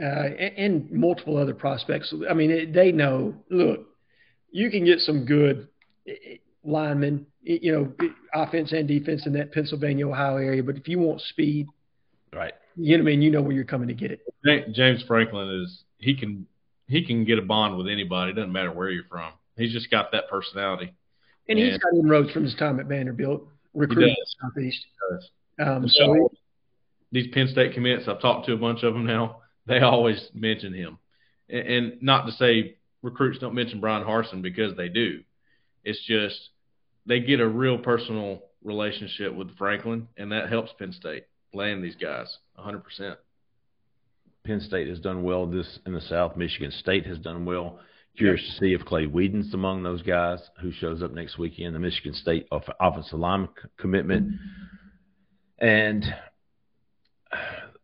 [0.00, 2.14] Uh, and, and multiple other prospects.
[2.28, 3.34] I mean, it, they know.
[3.50, 3.86] Look,
[4.50, 5.68] you can get some good
[6.64, 7.92] linemen, you know,
[8.34, 10.62] offense and defense in that Pennsylvania, Ohio area.
[10.62, 11.66] But if you want speed,
[12.32, 12.52] Right.
[12.76, 14.72] you know, what I mean, you know where you're coming to get it.
[14.72, 16.46] James Franklin is he can
[16.86, 18.32] he can get a bond with anybody.
[18.32, 19.32] It doesn't matter where you're from.
[19.56, 20.92] He's just got that personality.
[21.48, 21.78] And he's Yeah.
[21.78, 24.36] got inroads from his time at Vanderbilt, recruiting does.
[24.40, 24.84] Southeast.
[25.10, 25.30] does.
[25.58, 26.30] Um, So so
[27.10, 29.42] these Penn State commits, I've talked to a bunch of them now.
[29.66, 30.98] They always mention him,
[31.50, 35.22] and, and not to say recruits don't mention Bryan Harsin because they do.
[35.84, 36.50] It's just
[37.06, 41.24] they get a real personal relationship with Franklin, and that helps Penn State
[41.54, 42.78] land these guys 100.
[42.84, 43.18] percent
[44.44, 46.36] Penn State has done well this in the South.
[46.36, 47.78] Michigan State has done well.
[48.18, 51.72] Curious to see if Clay Whedon's among those guys who shows up next weekend.
[51.74, 54.32] The Michigan State off- offensive lineman c- commitment
[55.60, 56.04] and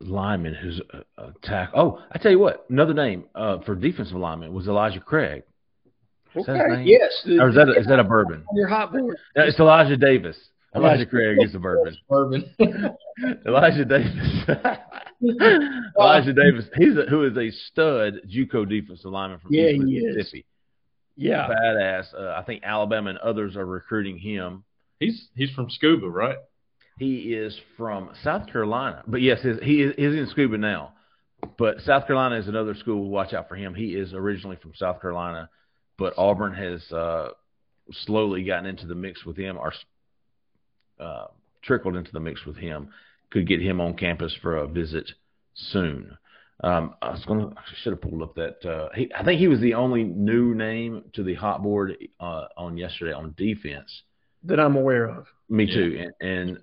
[0.01, 1.71] lineman who's a, a tack.
[1.75, 5.45] Oh, I tell you what, another name uh, for defensive lineman was Elijah Craig.
[6.35, 8.43] Is okay, yes, Or is that a, is that a bourbon?
[8.51, 9.17] on your hot board?
[9.37, 10.37] No, it's Elijah Davis.
[10.75, 11.97] Elijah Elijah Craig is a bourbon.
[12.11, 12.53] Urban.
[13.47, 14.45] Elijah Davis.
[15.99, 16.67] Elijah Davis.
[16.77, 19.83] He's a, who is a stud JUCO defensive lineman from Yeah, East.
[19.85, 20.45] Mississippi.
[21.17, 22.15] Yeah, Badass.
[22.15, 24.65] Uh, I think Alabama and others are recruiting him.
[24.99, 26.39] He's he's from Scooba, right?
[26.99, 30.93] He is from South Carolina, but yes, his, he is he's in Scooba now.
[31.59, 33.09] But South Carolina is another school.
[33.09, 33.75] Watch out for him.
[33.75, 35.51] He is originally from South Carolina,
[35.99, 37.29] but Auburn has uh,
[37.93, 39.73] slowly gotten into the mix with him, or
[40.99, 41.27] uh,
[41.63, 42.91] trickled into the mix with him.
[43.35, 45.11] Could get him on campus for a visit
[45.55, 46.17] soon.
[46.63, 48.65] Um, I was gonna, I should have pulled up that.
[48.65, 52.45] Uh, he, I think he was the only new name to the hot board uh,
[52.57, 54.03] on yesterday on defense.
[54.45, 55.27] That I'm aware of.
[55.49, 56.59] Me too, and, and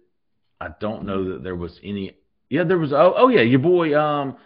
[0.62, 2.16] I don't know that there was any.
[2.50, 2.94] Yeah, there was.
[2.94, 4.38] Oh, oh yeah, your boy, um,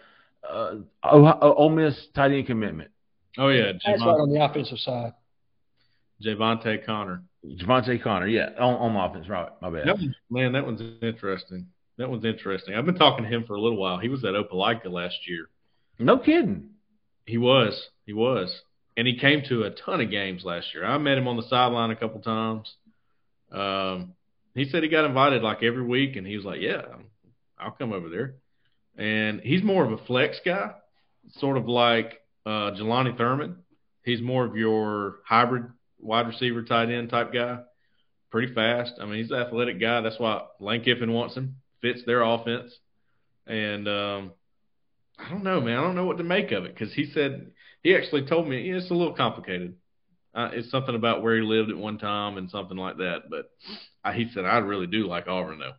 [0.42, 0.74] uh,
[1.04, 2.90] Ole Miss tight end commitment.
[3.38, 5.12] Oh yeah, That's right on the offensive side.
[6.20, 7.22] Javante Connor.
[7.46, 9.50] Javante Connor, yeah, on, on offense, right?
[9.62, 9.86] My bad.
[9.86, 11.68] That one, man, that one's interesting.
[11.98, 12.74] That one's interesting.
[12.74, 13.98] I've been talking to him for a little while.
[13.98, 15.48] He was at Opelika last year.
[15.98, 16.70] No kidding.
[17.24, 17.88] He was.
[18.04, 18.62] He was.
[18.96, 20.84] And he came to a ton of games last year.
[20.84, 22.72] I met him on the sideline a couple times.
[23.50, 24.14] Um,
[24.54, 26.82] he said he got invited like every week, and he was like, "Yeah,
[27.58, 28.36] I'll come over there."
[28.96, 30.72] And he's more of a flex guy,
[31.38, 33.58] sort of like uh, Jelani Thurman.
[34.02, 35.64] He's more of your hybrid
[36.00, 37.58] wide receiver, tight end type guy.
[38.30, 38.94] Pretty fast.
[39.00, 40.00] I mean, he's an athletic guy.
[40.00, 41.56] That's why Lane Kiffin wants him.
[41.80, 42.72] Fits their offense.
[43.46, 44.32] And um,
[45.18, 45.78] I don't know, man.
[45.78, 47.50] I don't know what to make of it because he said
[47.82, 49.74] he actually told me it's a little complicated.
[50.34, 53.30] Uh, it's something about where he lived at one time and something like that.
[53.30, 53.50] But
[54.04, 55.72] I, he said I really do like Auburn though.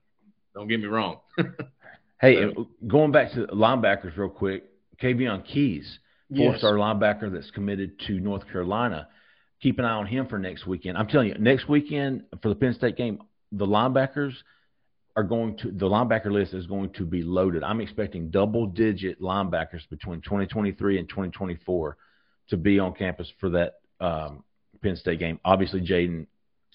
[0.55, 1.19] Don't get me wrong.
[2.21, 4.63] hey, so, going back to linebackers real quick,
[5.01, 5.99] Kavion Keys,
[6.35, 6.83] four-star yes.
[6.83, 9.07] linebacker that's committed to North Carolina.
[9.61, 10.97] Keep an eye on him for next weekend.
[10.97, 13.21] I'm telling you, next weekend for the Penn State game,
[13.51, 14.33] the linebackers
[15.17, 17.63] are going to the linebacker list is going to be loaded.
[17.63, 21.97] I'm expecting double-digit linebackers between 2023 and 2024
[22.49, 24.43] to be on campus for that um,
[24.83, 25.39] Penn State game.
[25.43, 26.27] Obviously, Jaden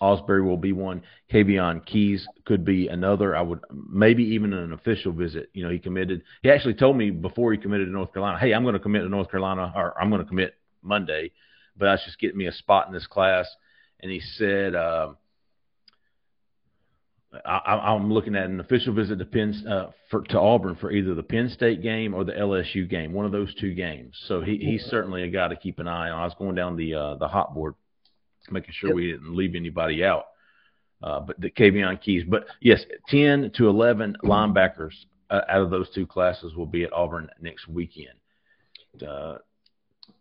[0.02, 1.02] Ausberry will be one.
[1.32, 3.36] Kavion Keys could be another.
[3.36, 5.48] I would maybe even an official visit.
[5.54, 6.22] You know, he committed.
[6.42, 9.02] He actually told me before he committed to North Carolina, "Hey, I'm going to commit
[9.02, 11.30] to North Carolina, or I'm going to commit Monday,
[11.76, 13.46] but that's just getting me a spot in this class."
[14.00, 15.12] And he said, uh,
[17.46, 21.14] I, am looking at an official visit to Penn uh, for, to Auburn for either
[21.14, 24.14] the Penn State game or the LSU game, one of those two games.
[24.26, 26.20] So he, he's certainly a guy to keep an eye on.
[26.20, 27.74] I was going down the uh, the hot board
[28.50, 28.96] making sure yep.
[28.96, 30.26] we didn't leave anybody out.
[31.02, 32.24] Uh, but the Kavion Keys.
[32.28, 34.92] But yes, 10 to 11 linebackers
[35.30, 38.14] uh, out of those two classes will be at Auburn next weekend.
[39.06, 39.38] Uh,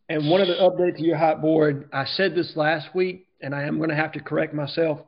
[0.09, 3.53] and one of the updates to your hot board, I said this last week, and
[3.53, 4.99] I am going to have to correct myself.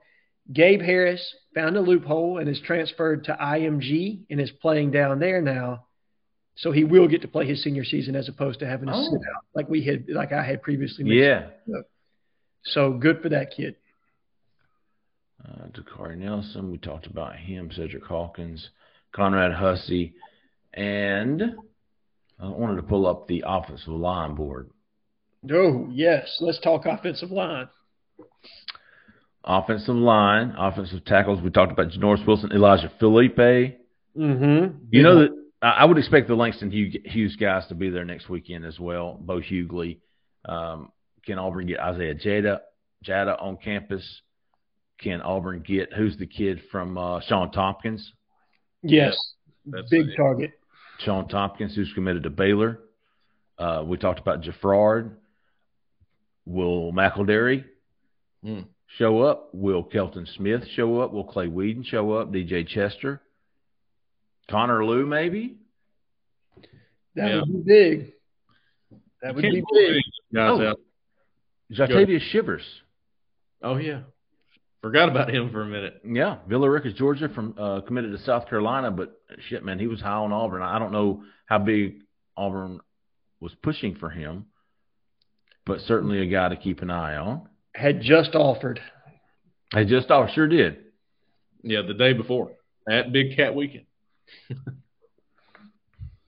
[0.51, 5.41] Gabe Harris found a loophole and is transferred to IMG and is playing down there
[5.41, 5.85] now.
[6.55, 9.03] So he will get to play his senior season as opposed to having to oh.
[9.03, 11.05] sit out like we had, like I had previously.
[11.05, 11.51] Mentioned.
[11.67, 11.81] Yeah.
[12.65, 13.75] So good for that kid.
[15.43, 17.71] Uh, Dakari Nelson, we talked about him.
[17.71, 18.69] Cedric Hawkins,
[19.13, 20.13] Conrad Hussey,
[20.73, 21.41] and
[22.39, 24.69] I wanted to pull up the offensive line board.
[25.51, 27.67] Oh yes, let's talk offensive line.
[29.45, 31.41] Offensive line, offensive tackles.
[31.41, 33.37] We talked about Janoris Wilson, Elijah Felipe.
[33.37, 34.77] Mm-hmm.
[34.89, 35.29] You know that
[35.61, 39.17] I would expect the Langston Hughes guys to be there next weekend as well.
[39.19, 39.99] Bo Hughley.
[40.45, 40.91] Um,
[41.25, 42.59] can Auburn get Isaiah Jada
[43.05, 44.21] Jada on campus?
[44.99, 48.11] Can Auburn get who's the kid from uh, Sean Tompkins?
[48.81, 49.17] Yes,
[49.65, 50.51] That's big target.
[50.99, 52.79] Sean Tompkins, who's committed to Baylor.
[53.57, 55.17] Uh, we talked about Jaffrard.
[56.45, 57.63] Will McElderry
[58.43, 58.65] mm.
[58.97, 59.49] Show up?
[59.53, 61.11] Will Kelton Smith show up?
[61.11, 62.31] Will Clay Whedon show up?
[62.31, 63.21] DJ Chester?
[64.49, 65.57] Connor Lew, maybe?
[67.15, 67.39] That yeah.
[67.39, 68.13] would be big.
[69.21, 70.01] That would be big.
[70.33, 70.67] Guys oh.
[70.67, 70.79] out
[71.71, 72.63] Jatavius Shivers.
[73.61, 74.01] Oh yeah,
[74.81, 76.01] forgot about him for a minute.
[76.05, 80.01] Yeah, Villa Rica, Georgia, from uh, committed to South Carolina, but shit, man, he was
[80.01, 80.61] high on Auburn.
[80.61, 82.01] I don't know how big
[82.35, 82.81] Auburn
[83.39, 84.47] was pushing for him,
[85.65, 87.47] but certainly a guy to keep an eye on.
[87.76, 88.80] Had just offered.
[89.71, 90.78] Had just offered, sure did.
[91.63, 92.51] Yeah, the day before
[92.89, 93.86] at Big Cat Weekend.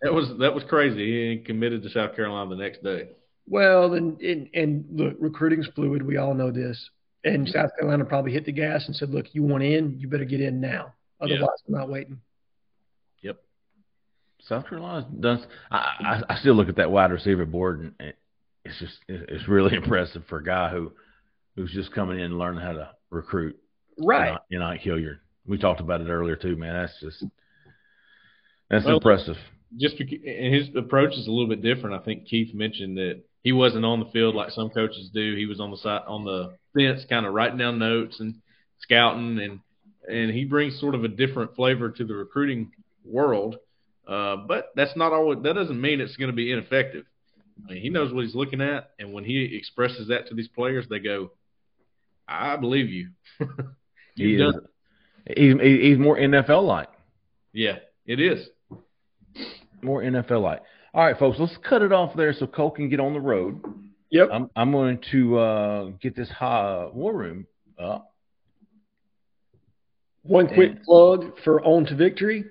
[0.02, 1.38] that was that was crazy.
[1.38, 3.10] He committed to South Carolina the next day.
[3.48, 6.02] Well, and, and and look, recruiting's fluid.
[6.02, 6.89] We all know this.
[7.24, 10.26] And South Carolina probably hit the gas and said, "Look, you want in, you better
[10.26, 10.93] get in now.
[11.20, 11.48] Otherwise, yeah.
[11.68, 12.20] we're not waiting."
[13.22, 13.41] Yep.
[14.41, 15.39] South Carolina does.
[15.72, 18.14] I, I, I still look at that wide receiver board, and
[18.64, 20.91] it's just it's really impressive for a guy who
[21.56, 23.58] who's just coming in and learning how to recruit.
[23.97, 24.38] Right.
[24.49, 25.20] You know, Hilliard.
[25.47, 26.74] We talked about it earlier too, man.
[26.74, 27.24] That's just
[28.70, 29.38] that's well, impressive.
[29.78, 31.95] Just because, and his approach is a little bit different.
[31.95, 35.36] I think Keith mentioned that he wasn't on the field like some coaches do.
[35.36, 38.36] He was on the side on the fence, kind of writing down notes and
[38.80, 39.60] scouting, and
[40.10, 42.72] and he brings sort of a different flavor to the recruiting
[43.03, 43.58] world.
[44.08, 47.06] Uh, but that's not always That doesn't mean it's going to be ineffective.
[47.64, 50.49] I mean, he knows what he's looking at, and when he expresses that to these
[50.49, 51.32] players, they go,
[52.28, 53.10] "I believe you."
[54.16, 54.56] he is,
[55.36, 56.90] he's, he's more NFL like.
[57.54, 58.48] Yeah, it is
[59.86, 60.62] more NFL like.
[60.94, 63.62] All right, folks, let's cut it off there so Cole can get on the road.
[64.10, 64.30] Yep.
[64.32, 67.46] I'm, I'm going to uh, get this high war room
[67.80, 68.12] up.
[70.24, 72.46] One quick and, plug for On to Victory.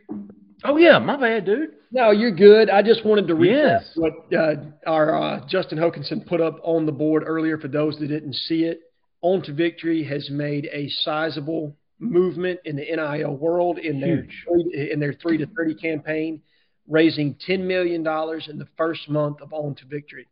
[0.63, 1.71] Oh yeah, my bad, dude.
[1.91, 2.71] No, you're good.
[2.71, 3.91] I just wanted to read yes.
[3.95, 4.55] what uh,
[4.87, 8.65] our uh, Justin Hokanson put up on the board earlier for those that didn't see
[8.65, 8.81] it.
[9.25, 14.45] On to Victory has made a sizable movement in the NIL world in Huge.
[14.47, 16.43] their in their three to thirty campaign,
[16.87, 20.29] raising ten million dollars in the first month of On to Victory.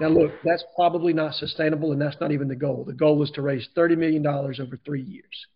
[0.00, 2.82] Now, look, that's probably not sustainable, and that's not even the goal.
[2.84, 5.46] The goal is to raise thirty million dollars over three years.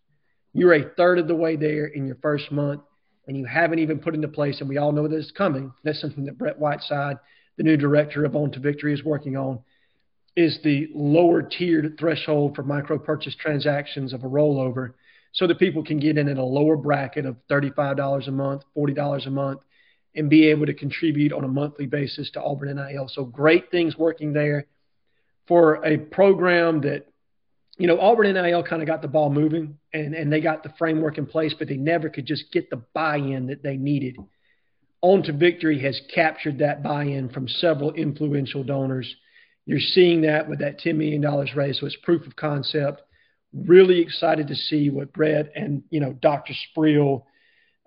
[0.53, 2.81] You're a third of the way there in your first month,
[3.27, 5.73] and you haven't even put into place, and we all know that it's coming.
[5.83, 7.17] That's something that Brett Whiteside,
[7.57, 9.59] the new director of On to Victory, is working on.
[10.39, 14.93] Is the lower tiered threshold for micro purchase transactions of a rollover
[15.33, 19.27] so that people can get in at a lower bracket of $35 a month, $40
[19.27, 19.59] a month,
[20.15, 23.09] and be able to contribute on a monthly basis to Auburn NIL.
[23.09, 24.67] So great things working there
[25.45, 27.07] for a program that
[27.77, 30.73] you know, Auburn NIL kind of got the ball moving and, and they got the
[30.77, 34.15] framework in place, but they never could just get the buy in that they needed.
[35.01, 39.13] On to Victory has captured that buy in from several influential donors.
[39.65, 41.21] You're seeing that with that $10 million
[41.55, 43.01] raise, so it's proof of concept.
[43.53, 46.53] Really excited to see what Brett and, you know, Dr.
[46.53, 47.23] Spreel,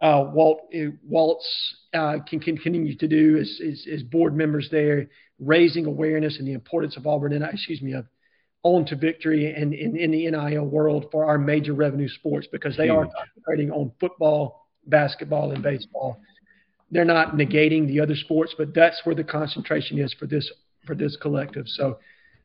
[0.00, 4.68] uh, Walt, uh, Waltz uh, can, can continue to do as, as, as board members
[4.70, 5.08] there,
[5.38, 8.06] raising awareness and the importance of Auburn, and excuse me, of
[8.62, 12.76] on to victory in, in, in the NIL world for our major revenue sports because
[12.76, 12.96] they Huge.
[12.96, 16.20] are concentrating on football, basketball, and baseball.
[16.90, 20.50] They're not negating the other sports, but that's where the concentration is for this
[20.86, 21.66] for this collective.
[21.66, 21.98] So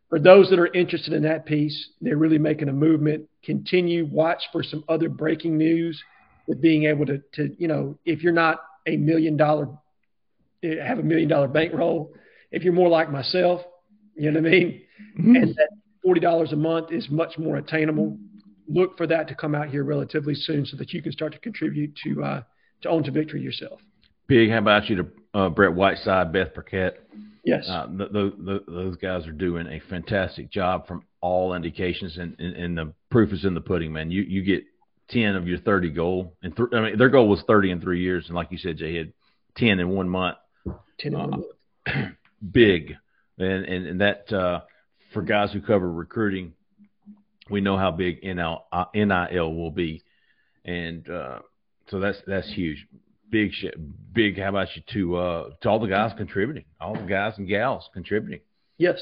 [0.09, 3.27] for those that are interested in that piece, they're really making a movement.
[3.43, 6.01] Continue, watch for some other breaking news
[6.47, 9.67] with being able to, to you know, if you're not a million dollar,
[10.63, 12.13] have a million dollar bankroll,
[12.51, 13.61] if you're more like myself,
[14.15, 14.81] you know what I mean?
[15.19, 15.35] Mm-hmm.
[15.35, 15.69] And that
[16.05, 18.17] $40 a month is much more attainable.
[18.69, 21.39] Look for that to come out here relatively soon so that you can start to
[21.39, 22.41] contribute to uh,
[22.81, 23.79] to On to Victory yourself.
[24.27, 27.01] Big, how about you to uh, Brett Whiteside, Beth Burkett?
[27.47, 27.65] Yes.
[27.69, 32.35] Uh, the, the, the, those guys are doing a fantastic job from all indications, and,
[32.39, 34.11] and, and, the proof is in the pudding, man.
[34.11, 34.65] You you get
[35.11, 36.33] 10 of your 30 goal.
[36.43, 38.25] and th- I mean, their goal was 30 in three years.
[38.27, 39.13] And like you said, Jay had
[39.55, 40.37] 10 in one month.
[40.99, 41.45] 10 in one month.
[42.51, 42.95] big.
[43.37, 44.61] And, and, and that, uh,
[45.13, 46.51] for guys who cover recruiting,
[47.49, 50.03] we know how big NIL, uh, NIL will be,
[50.65, 51.39] and uh,
[51.89, 52.85] so that's that's huge.
[53.29, 53.75] Big shit,
[54.13, 54.39] big.
[54.39, 57.89] How about you to uh, to all the guys contributing, all the guys and gals
[57.93, 58.39] contributing?
[58.77, 58.95] Yes,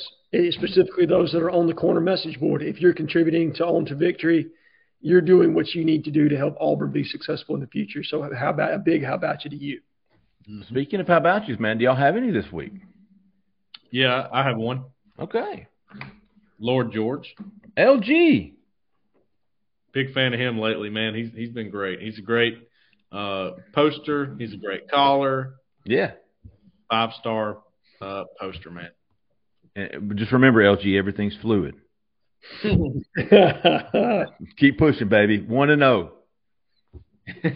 [0.51, 2.63] specifically those that are on the corner message board.
[2.63, 4.47] If you're contributing to On to Victory,
[5.01, 8.03] you're doing what you need to do to help Auburn be successful in the future.
[8.03, 9.81] So how about a big how about you to you?
[10.69, 12.73] Speaking of how about yous, man, do y'all have any this week?
[13.91, 14.85] Yeah, I have one.
[15.19, 15.67] Okay.
[16.59, 17.35] Lord George.
[17.77, 18.53] LG.
[19.93, 21.15] Big fan of him lately, man.
[21.15, 22.01] He's he's been great.
[22.01, 22.67] He's a great
[23.11, 24.35] uh, poster.
[24.37, 25.55] He's a great caller.
[25.85, 26.11] Yeah.
[26.89, 27.59] Five star
[28.01, 28.89] uh, poster, man.
[29.75, 31.75] And just remember, LG, everything's fluid.
[34.57, 35.41] Keep pushing, baby.
[35.41, 36.13] One and zero.
[37.43, 37.49] Oh.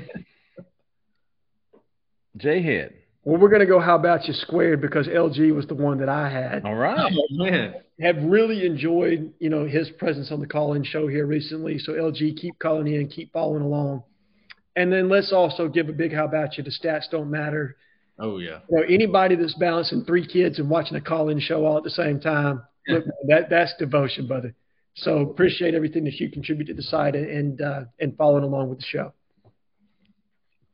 [2.38, 2.94] Jhead.
[3.24, 6.10] Well, we're going to go How About You Squared because LG was the one that
[6.10, 6.66] I had.
[6.66, 7.12] All right.
[7.14, 7.76] Oh, man.
[8.00, 11.80] Have really enjoyed, you know, his presence on the call-in show here recently.
[11.80, 14.04] So LG, keep calling in, keep following along.
[14.80, 16.64] And then let's also give a big How About You.
[16.64, 17.76] The stats don't matter.
[18.18, 18.60] Oh, yeah.
[18.70, 21.90] You know, anybody that's balancing three kids and watching a call-in show all at the
[21.90, 24.56] same time, look, that that's devotion, brother.
[24.96, 28.80] So appreciate everything that you contribute to the site and uh, and following along with
[28.80, 29.12] the show.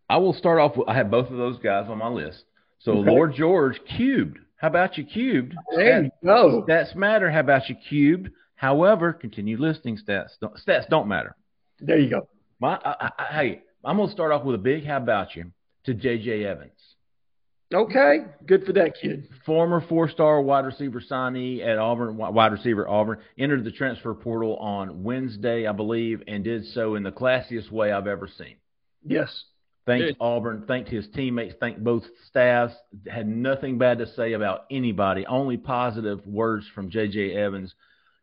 [0.08, 2.44] I will start off with I have both of those guys on my list.
[2.82, 3.10] So okay.
[3.10, 4.38] Lord George cubed.
[4.58, 5.56] How about you cubed?
[5.76, 6.64] There you go.
[6.70, 7.32] Stats matter.
[7.32, 8.30] How about you cubed?
[8.54, 10.30] However, continue listing stats.
[10.40, 11.36] Don't, stats don't matter.
[11.80, 12.28] There you go.
[12.60, 15.52] My, I, I, hey, I'm gonna start off with a big how about you
[15.86, 16.44] to J.J.
[16.46, 16.72] Evans.
[17.74, 19.28] Okay, good for that kid.
[19.46, 25.04] Former four-star wide receiver signee at Auburn, wide receiver Auburn, entered the transfer portal on
[25.04, 28.56] Wednesday, I believe, and did so in the classiest way I've ever seen.
[29.04, 29.46] Yes.
[29.86, 30.18] Thanked Good.
[30.20, 32.76] Auburn, thanked his teammates, thanked both staffs.
[33.08, 35.26] Had nothing bad to say about anybody.
[35.26, 37.36] Only positive words from J.J.
[37.36, 37.74] Evans.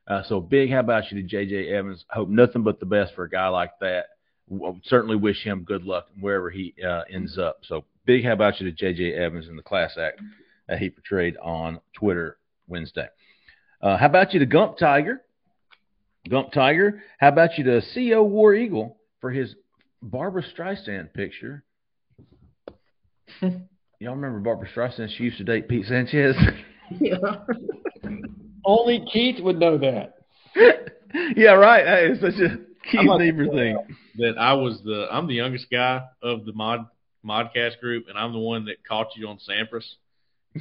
[0.07, 1.69] Uh, so big, how about you to J.J.
[1.69, 2.05] Evans?
[2.11, 4.07] Hope nothing but the best for a guy like that.
[4.51, 7.61] W- certainly wish him good luck wherever he uh, ends up.
[7.63, 9.15] So big how about you to J.J.
[9.15, 10.21] Evans and the class act
[10.69, 12.39] that he portrayed on Twitter
[12.69, 13.09] Wednesday.
[13.81, 15.23] Uh, how about you to Gump Tiger?
[16.29, 17.03] Gump Tiger.
[17.19, 19.55] How about you to CO War Eagle for his
[20.01, 21.65] Barbra Streisand picture?
[23.41, 25.17] Y'all remember Barbra Streisand?
[25.17, 26.37] She used to date Pete Sanchez.
[27.01, 27.17] yeah.
[28.65, 30.15] Only Keith would know that.
[31.37, 31.85] yeah, right.
[31.85, 32.59] That is such a
[32.91, 33.79] Keith Niebuhr thing.
[34.19, 36.87] that I was the I'm the youngest guy of the mod
[37.25, 39.85] modcast group, and I'm the one that caught you on Sampras.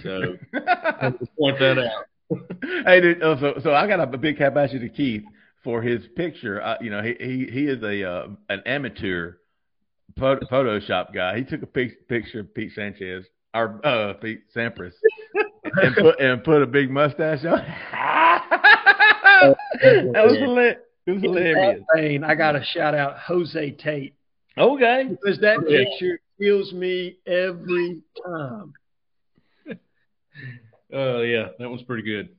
[0.01, 0.37] So
[1.19, 2.05] just point that out.
[2.85, 5.23] hey, dude, oh, so so I got a big cap to Keith
[5.63, 6.61] for his picture.
[6.61, 9.33] Uh, you know, he he he is a uh, an amateur
[10.17, 11.37] photo, Photoshop guy.
[11.37, 14.93] He took a pic, picture of Pete Sanchez or uh, Pete Sampras
[15.63, 17.63] and put and put a big mustache on.
[19.81, 20.79] that was hilarious.
[21.07, 21.83] It was hilarious.
[21.95, 24.13] Vein, I got to shout out Jose Tate
[24.57, 25.07] Okay.
[25.09, 25.83] because that Yeah.
[25.85, 28.73] picture kills me every time.
[29.67, 32.29] Uh, yeah, that was pretty good.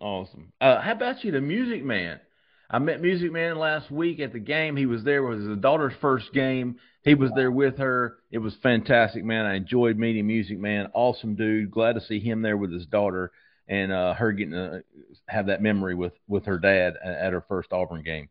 [0.00, 0.52] Awesome.
[0.60, 2.20] Uh, how about you, the Music Man?
[2.68, 4.76] I met Music Man last week at the game.
[4.76, 5.24] He was there.
[5.24, 6.76] It was his daughter's first game.
[7.04, 8.16] He was there with her.
[8.32, 9.46] It was fantastic, man.
[9.46, 10.88] I enjoyed meeting Music Man.
[10.92, 11.70] Awesome dude.
[11.70, 13.30] Glad to see him there with his daughter
[13.68, 14.84] and uh, her getting to
[15.28, 18.28] have that memory with with her dad at, at her first Auburn game.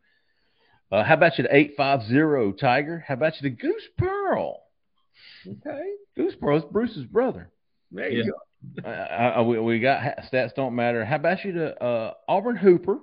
[0.92, 3.04] Uh, how about you, the eight five zero Tiger?
[3.08, 4.62] How about you, the Goose Pearl?
[5.48, 5.84] Okay,
[6.16, 7.50] Goose Pearl is Bruce's brother.
[7.92, 8.30] there you Yeah.
[8.32, 8.36] go.
[8.84, 11.06] Uh, uh, we, we got stats don't matter.
[11.06, 12.98] How about you to uh, Auburn Hooper?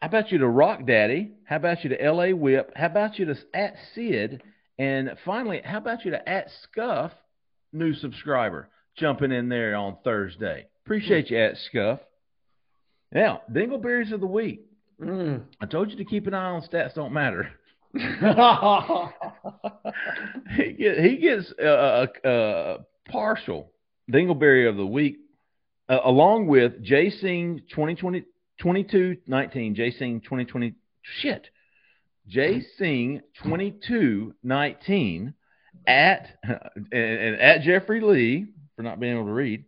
[0.00, 1.32] How about you to Rock Daddy?
[1.44, 2.32] How about you to L.A.
[2.32, 2.72] Whip?
[2.76, 4.42] How about you to at Sid?
[4.78, 7.12] And finally, how about you to at Scuff,
[7.72, 10.66] new subscriber, jumping in there on Thursday.
[10.86, 12.00] Appreciate you at Scuff.
[13.10, 14.66] Now, Dingleberries of the week.
[15.02, 15.42] Mm.
[15.60, 17.50] I told you to keep an eye on stats don't matter.
[17.92, 17.98] he,
[20.74, 22.78] get, he gets a uh, uh,
[23.08, 23.72] partial
[24.12, 25.18] Dingleberry of the week,
[25.88, 28.24] uh, along with J Sing 2020,
[28.60, 29.74] 22 19.
[29.74, 30.72] J Sing 2020.
[31.02, 31.48] Shit.
[32.28, 35.34] J Sing 22 19
[35.88, 36.60] at, and,
[36.92, 39.64] and at Jeffrey Lee, for not being able to read,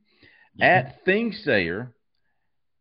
[0.61, 1.93] at Thingsayer,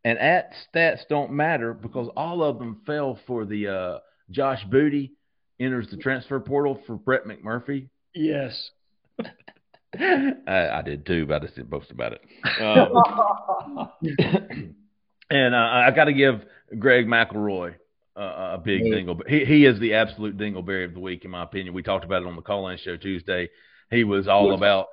[0.04, 4.00] and at Stats Don't Matter because all of them fell for the uh,
[4.32, 5.14] Josh Booty
[5.60, 7.90] enters the transfer portal for Brett McMurphy.
[8.14, 8.70] yes.
[10.00, 12.22] I, I did too, but I just didn't boast about it.
[12.62, 13.90] Um,
[15.30, 16.42] and uh, I got to give
[16.78, 17.76] Greg McElroy
[18.16, 19.20] uh, a big dingle.
[19.28, 21.74] He he is the absolute dingleberry of the week, in my opinion.
[21.74, 23.50] We talked about it on the call-in show Tuesday.
[23.90, 24.88] He was all about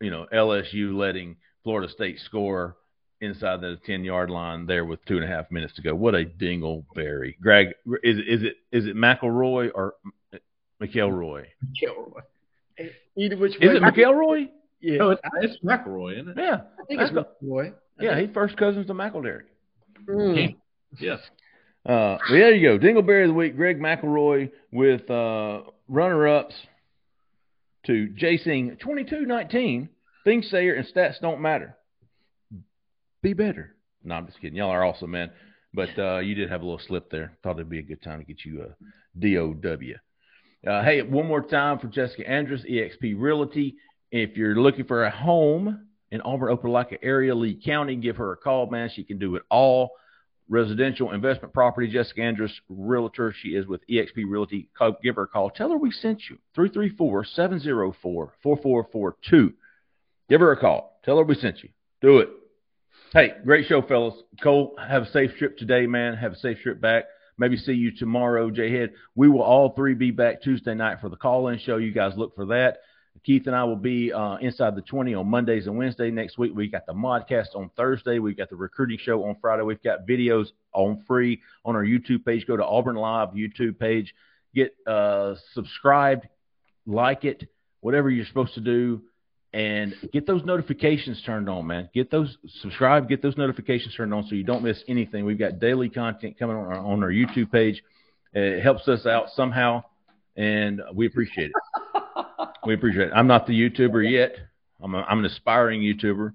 [0.00, 2.76] you know LSU letting Florida State score
[3.20, 5.94] inside the ten yard line there with two and a half minutes to go.
[5.94, 7.68] What a dingleberry, Greg!
[8.02, 9.94] Is is it is it McElroy or
[10.82, 11.46] McElroy?
[11.82, 12.22] McElroy.
[13.16, 13.66] Either which way.
[13.68, 14.48] Is it McElroy?
[14.80, 16.42] Yeah, No, it's, it's McElroy, isn't it?
[16.42, 17.72] Yeah, I think it's boy.
[17.98, 18.20] yeah.
[18.20, 19.42] He's first cousins to McElderry.
[20.06, 20.56] Mm.
[20.98, 21.20] Yes.
[21.86, 22.84] Uh, well, there you go.
[22.84, 26.54] Dingleberry of the week, Greg McElroy with uh, runner-ups
[27.86, 29.88] to J Sing 22-19.
[30.24, 31.76] Things Sayer and stats don't matter.
[33.22, 33.74] Be better.
[34.02, 34.56] No, I'm just kidding.
[34.56, 35.30] Y'all are awesome, man.
[35.72, 37.36] But uh, you did have a little slip there.
[37.42, 38.74] Thought it'd be a good time to get you a
[39.18, 40.70] DOW.
[40.70, 43.76] Uh, hey, one more time for Jessica Andrus, EXP Realty.
[44.10, 48.36] If you're looking for a home in Auburn, Opelika area, Lee County, give her a
[48.36, 48.90] call, man.
[48.94, 49.90] She can do it all
[50.48, 51.88] residential investment property.
[51.88, 53.34] Jessica Andrus, realtor.
[53.42, 54.68] She is with eXp Realty.
[55.02, 55.50] Give her a call.
[55.50, 56.38] Tell her we sent you.
[56.56, 59.52] 334-704-4442.
[60.28, 61.00] Give her a call.
[61.04, 61.70] Tell her we sent you.
[62.00, 62.28] Do it.
[63.12, 64.14] Hey, great show, fellas.
[64.42, 66.14] Cole, have a safe trip today, man.
[66.14, 67.04] Have a safe trip back.
[67.36, 68.90] Maybe see you tomorrow, Jhead.
[69.14, 71.76] We will all three be back Tuesday night for the call-in show.
[71.76, 72.78] You guys look for that.
[73.24, 76.10] Keith and I will be uh, inside the 20 on Mondays and Wednesday.
[76.10, 78.18] Next week, we got the modcast on Thursday.
[78.18, 79.62] We've got the recruiting show on Friday.
[79.62, 82.46] We've got videos on free on our YouTube page.
[82.46, 84.14] Go to Auburn Live YouTube page.
[84.54, 86.28] Get uh, subscribed,
[86.86, 87.48] like it,
[87.80, 89.02] whatever you're supposed to do,
[89.54, 91.88] and get those notifications turned on, man.
[91.94, 95.24] Get those subscribe, get those notifications turned on so you don't miss anything.
[95.24, 97.80] We've got daily content coming on our, on our YouTube page.
[98.32, 99.84] It helps us out somehow,
[100.36, 102.02] and we appreciate it.
[102.66, 103.12] We appreciate it.
[103.14, 104.36] I'm not the YouTuber yet.
[104.82, 106.32] I'm, a, I'm an aspiring YouTuber,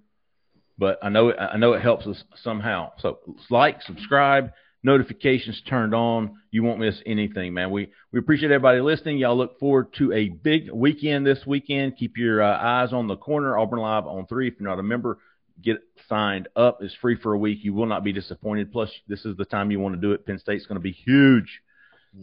[0.78, 2.92] but I know it, I know it helps us somehow.
[3.00, 3.18] So
[3.50, 4.52] like, subscribe,
[4.84, 6.38] notifications turned on.
[6.52, 7.72] You won't miss anything, man.
[7.72, 9.18] We we appreciate everybody listening.
[9.18, 11.98] Y'all look forward to a big weekend this weekend.
[11.98, 13.58] Keep your uh, eyes on the corner.
[13.58, 14.48] Auburn Live on three.
[14.48, 15.20] If you're not a member,
[15.62, 15.78] get
[16.08, 16.80] signed up.
[16.82, 17.60] It's free for a week.
[17.64, 18.72] You will not be disappointed.
[18.72, 20.26] Plus, this is the time you want to do it.
[20.26, 21.62] Penn State's going to be huge.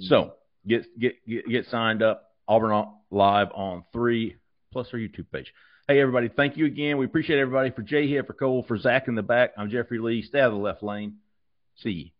[0.00, 0.32] So
[0.66, 2.24] get get get, get signed up.
[2.48, 4.36] Auburn Live on three
[4.72, 5.52] plus our YouTube page.
[5.88, 6.98] Hey everybody, thank you again.
[6.98, 9.52] We appreciate everybody for Jay here, for Cole, for Zach in the back.
[9.56, 10.22] I'm Jeffrey Lee.
[10.22, 11.18] Stay out of the left lane.
[11.76, 12.15] See you.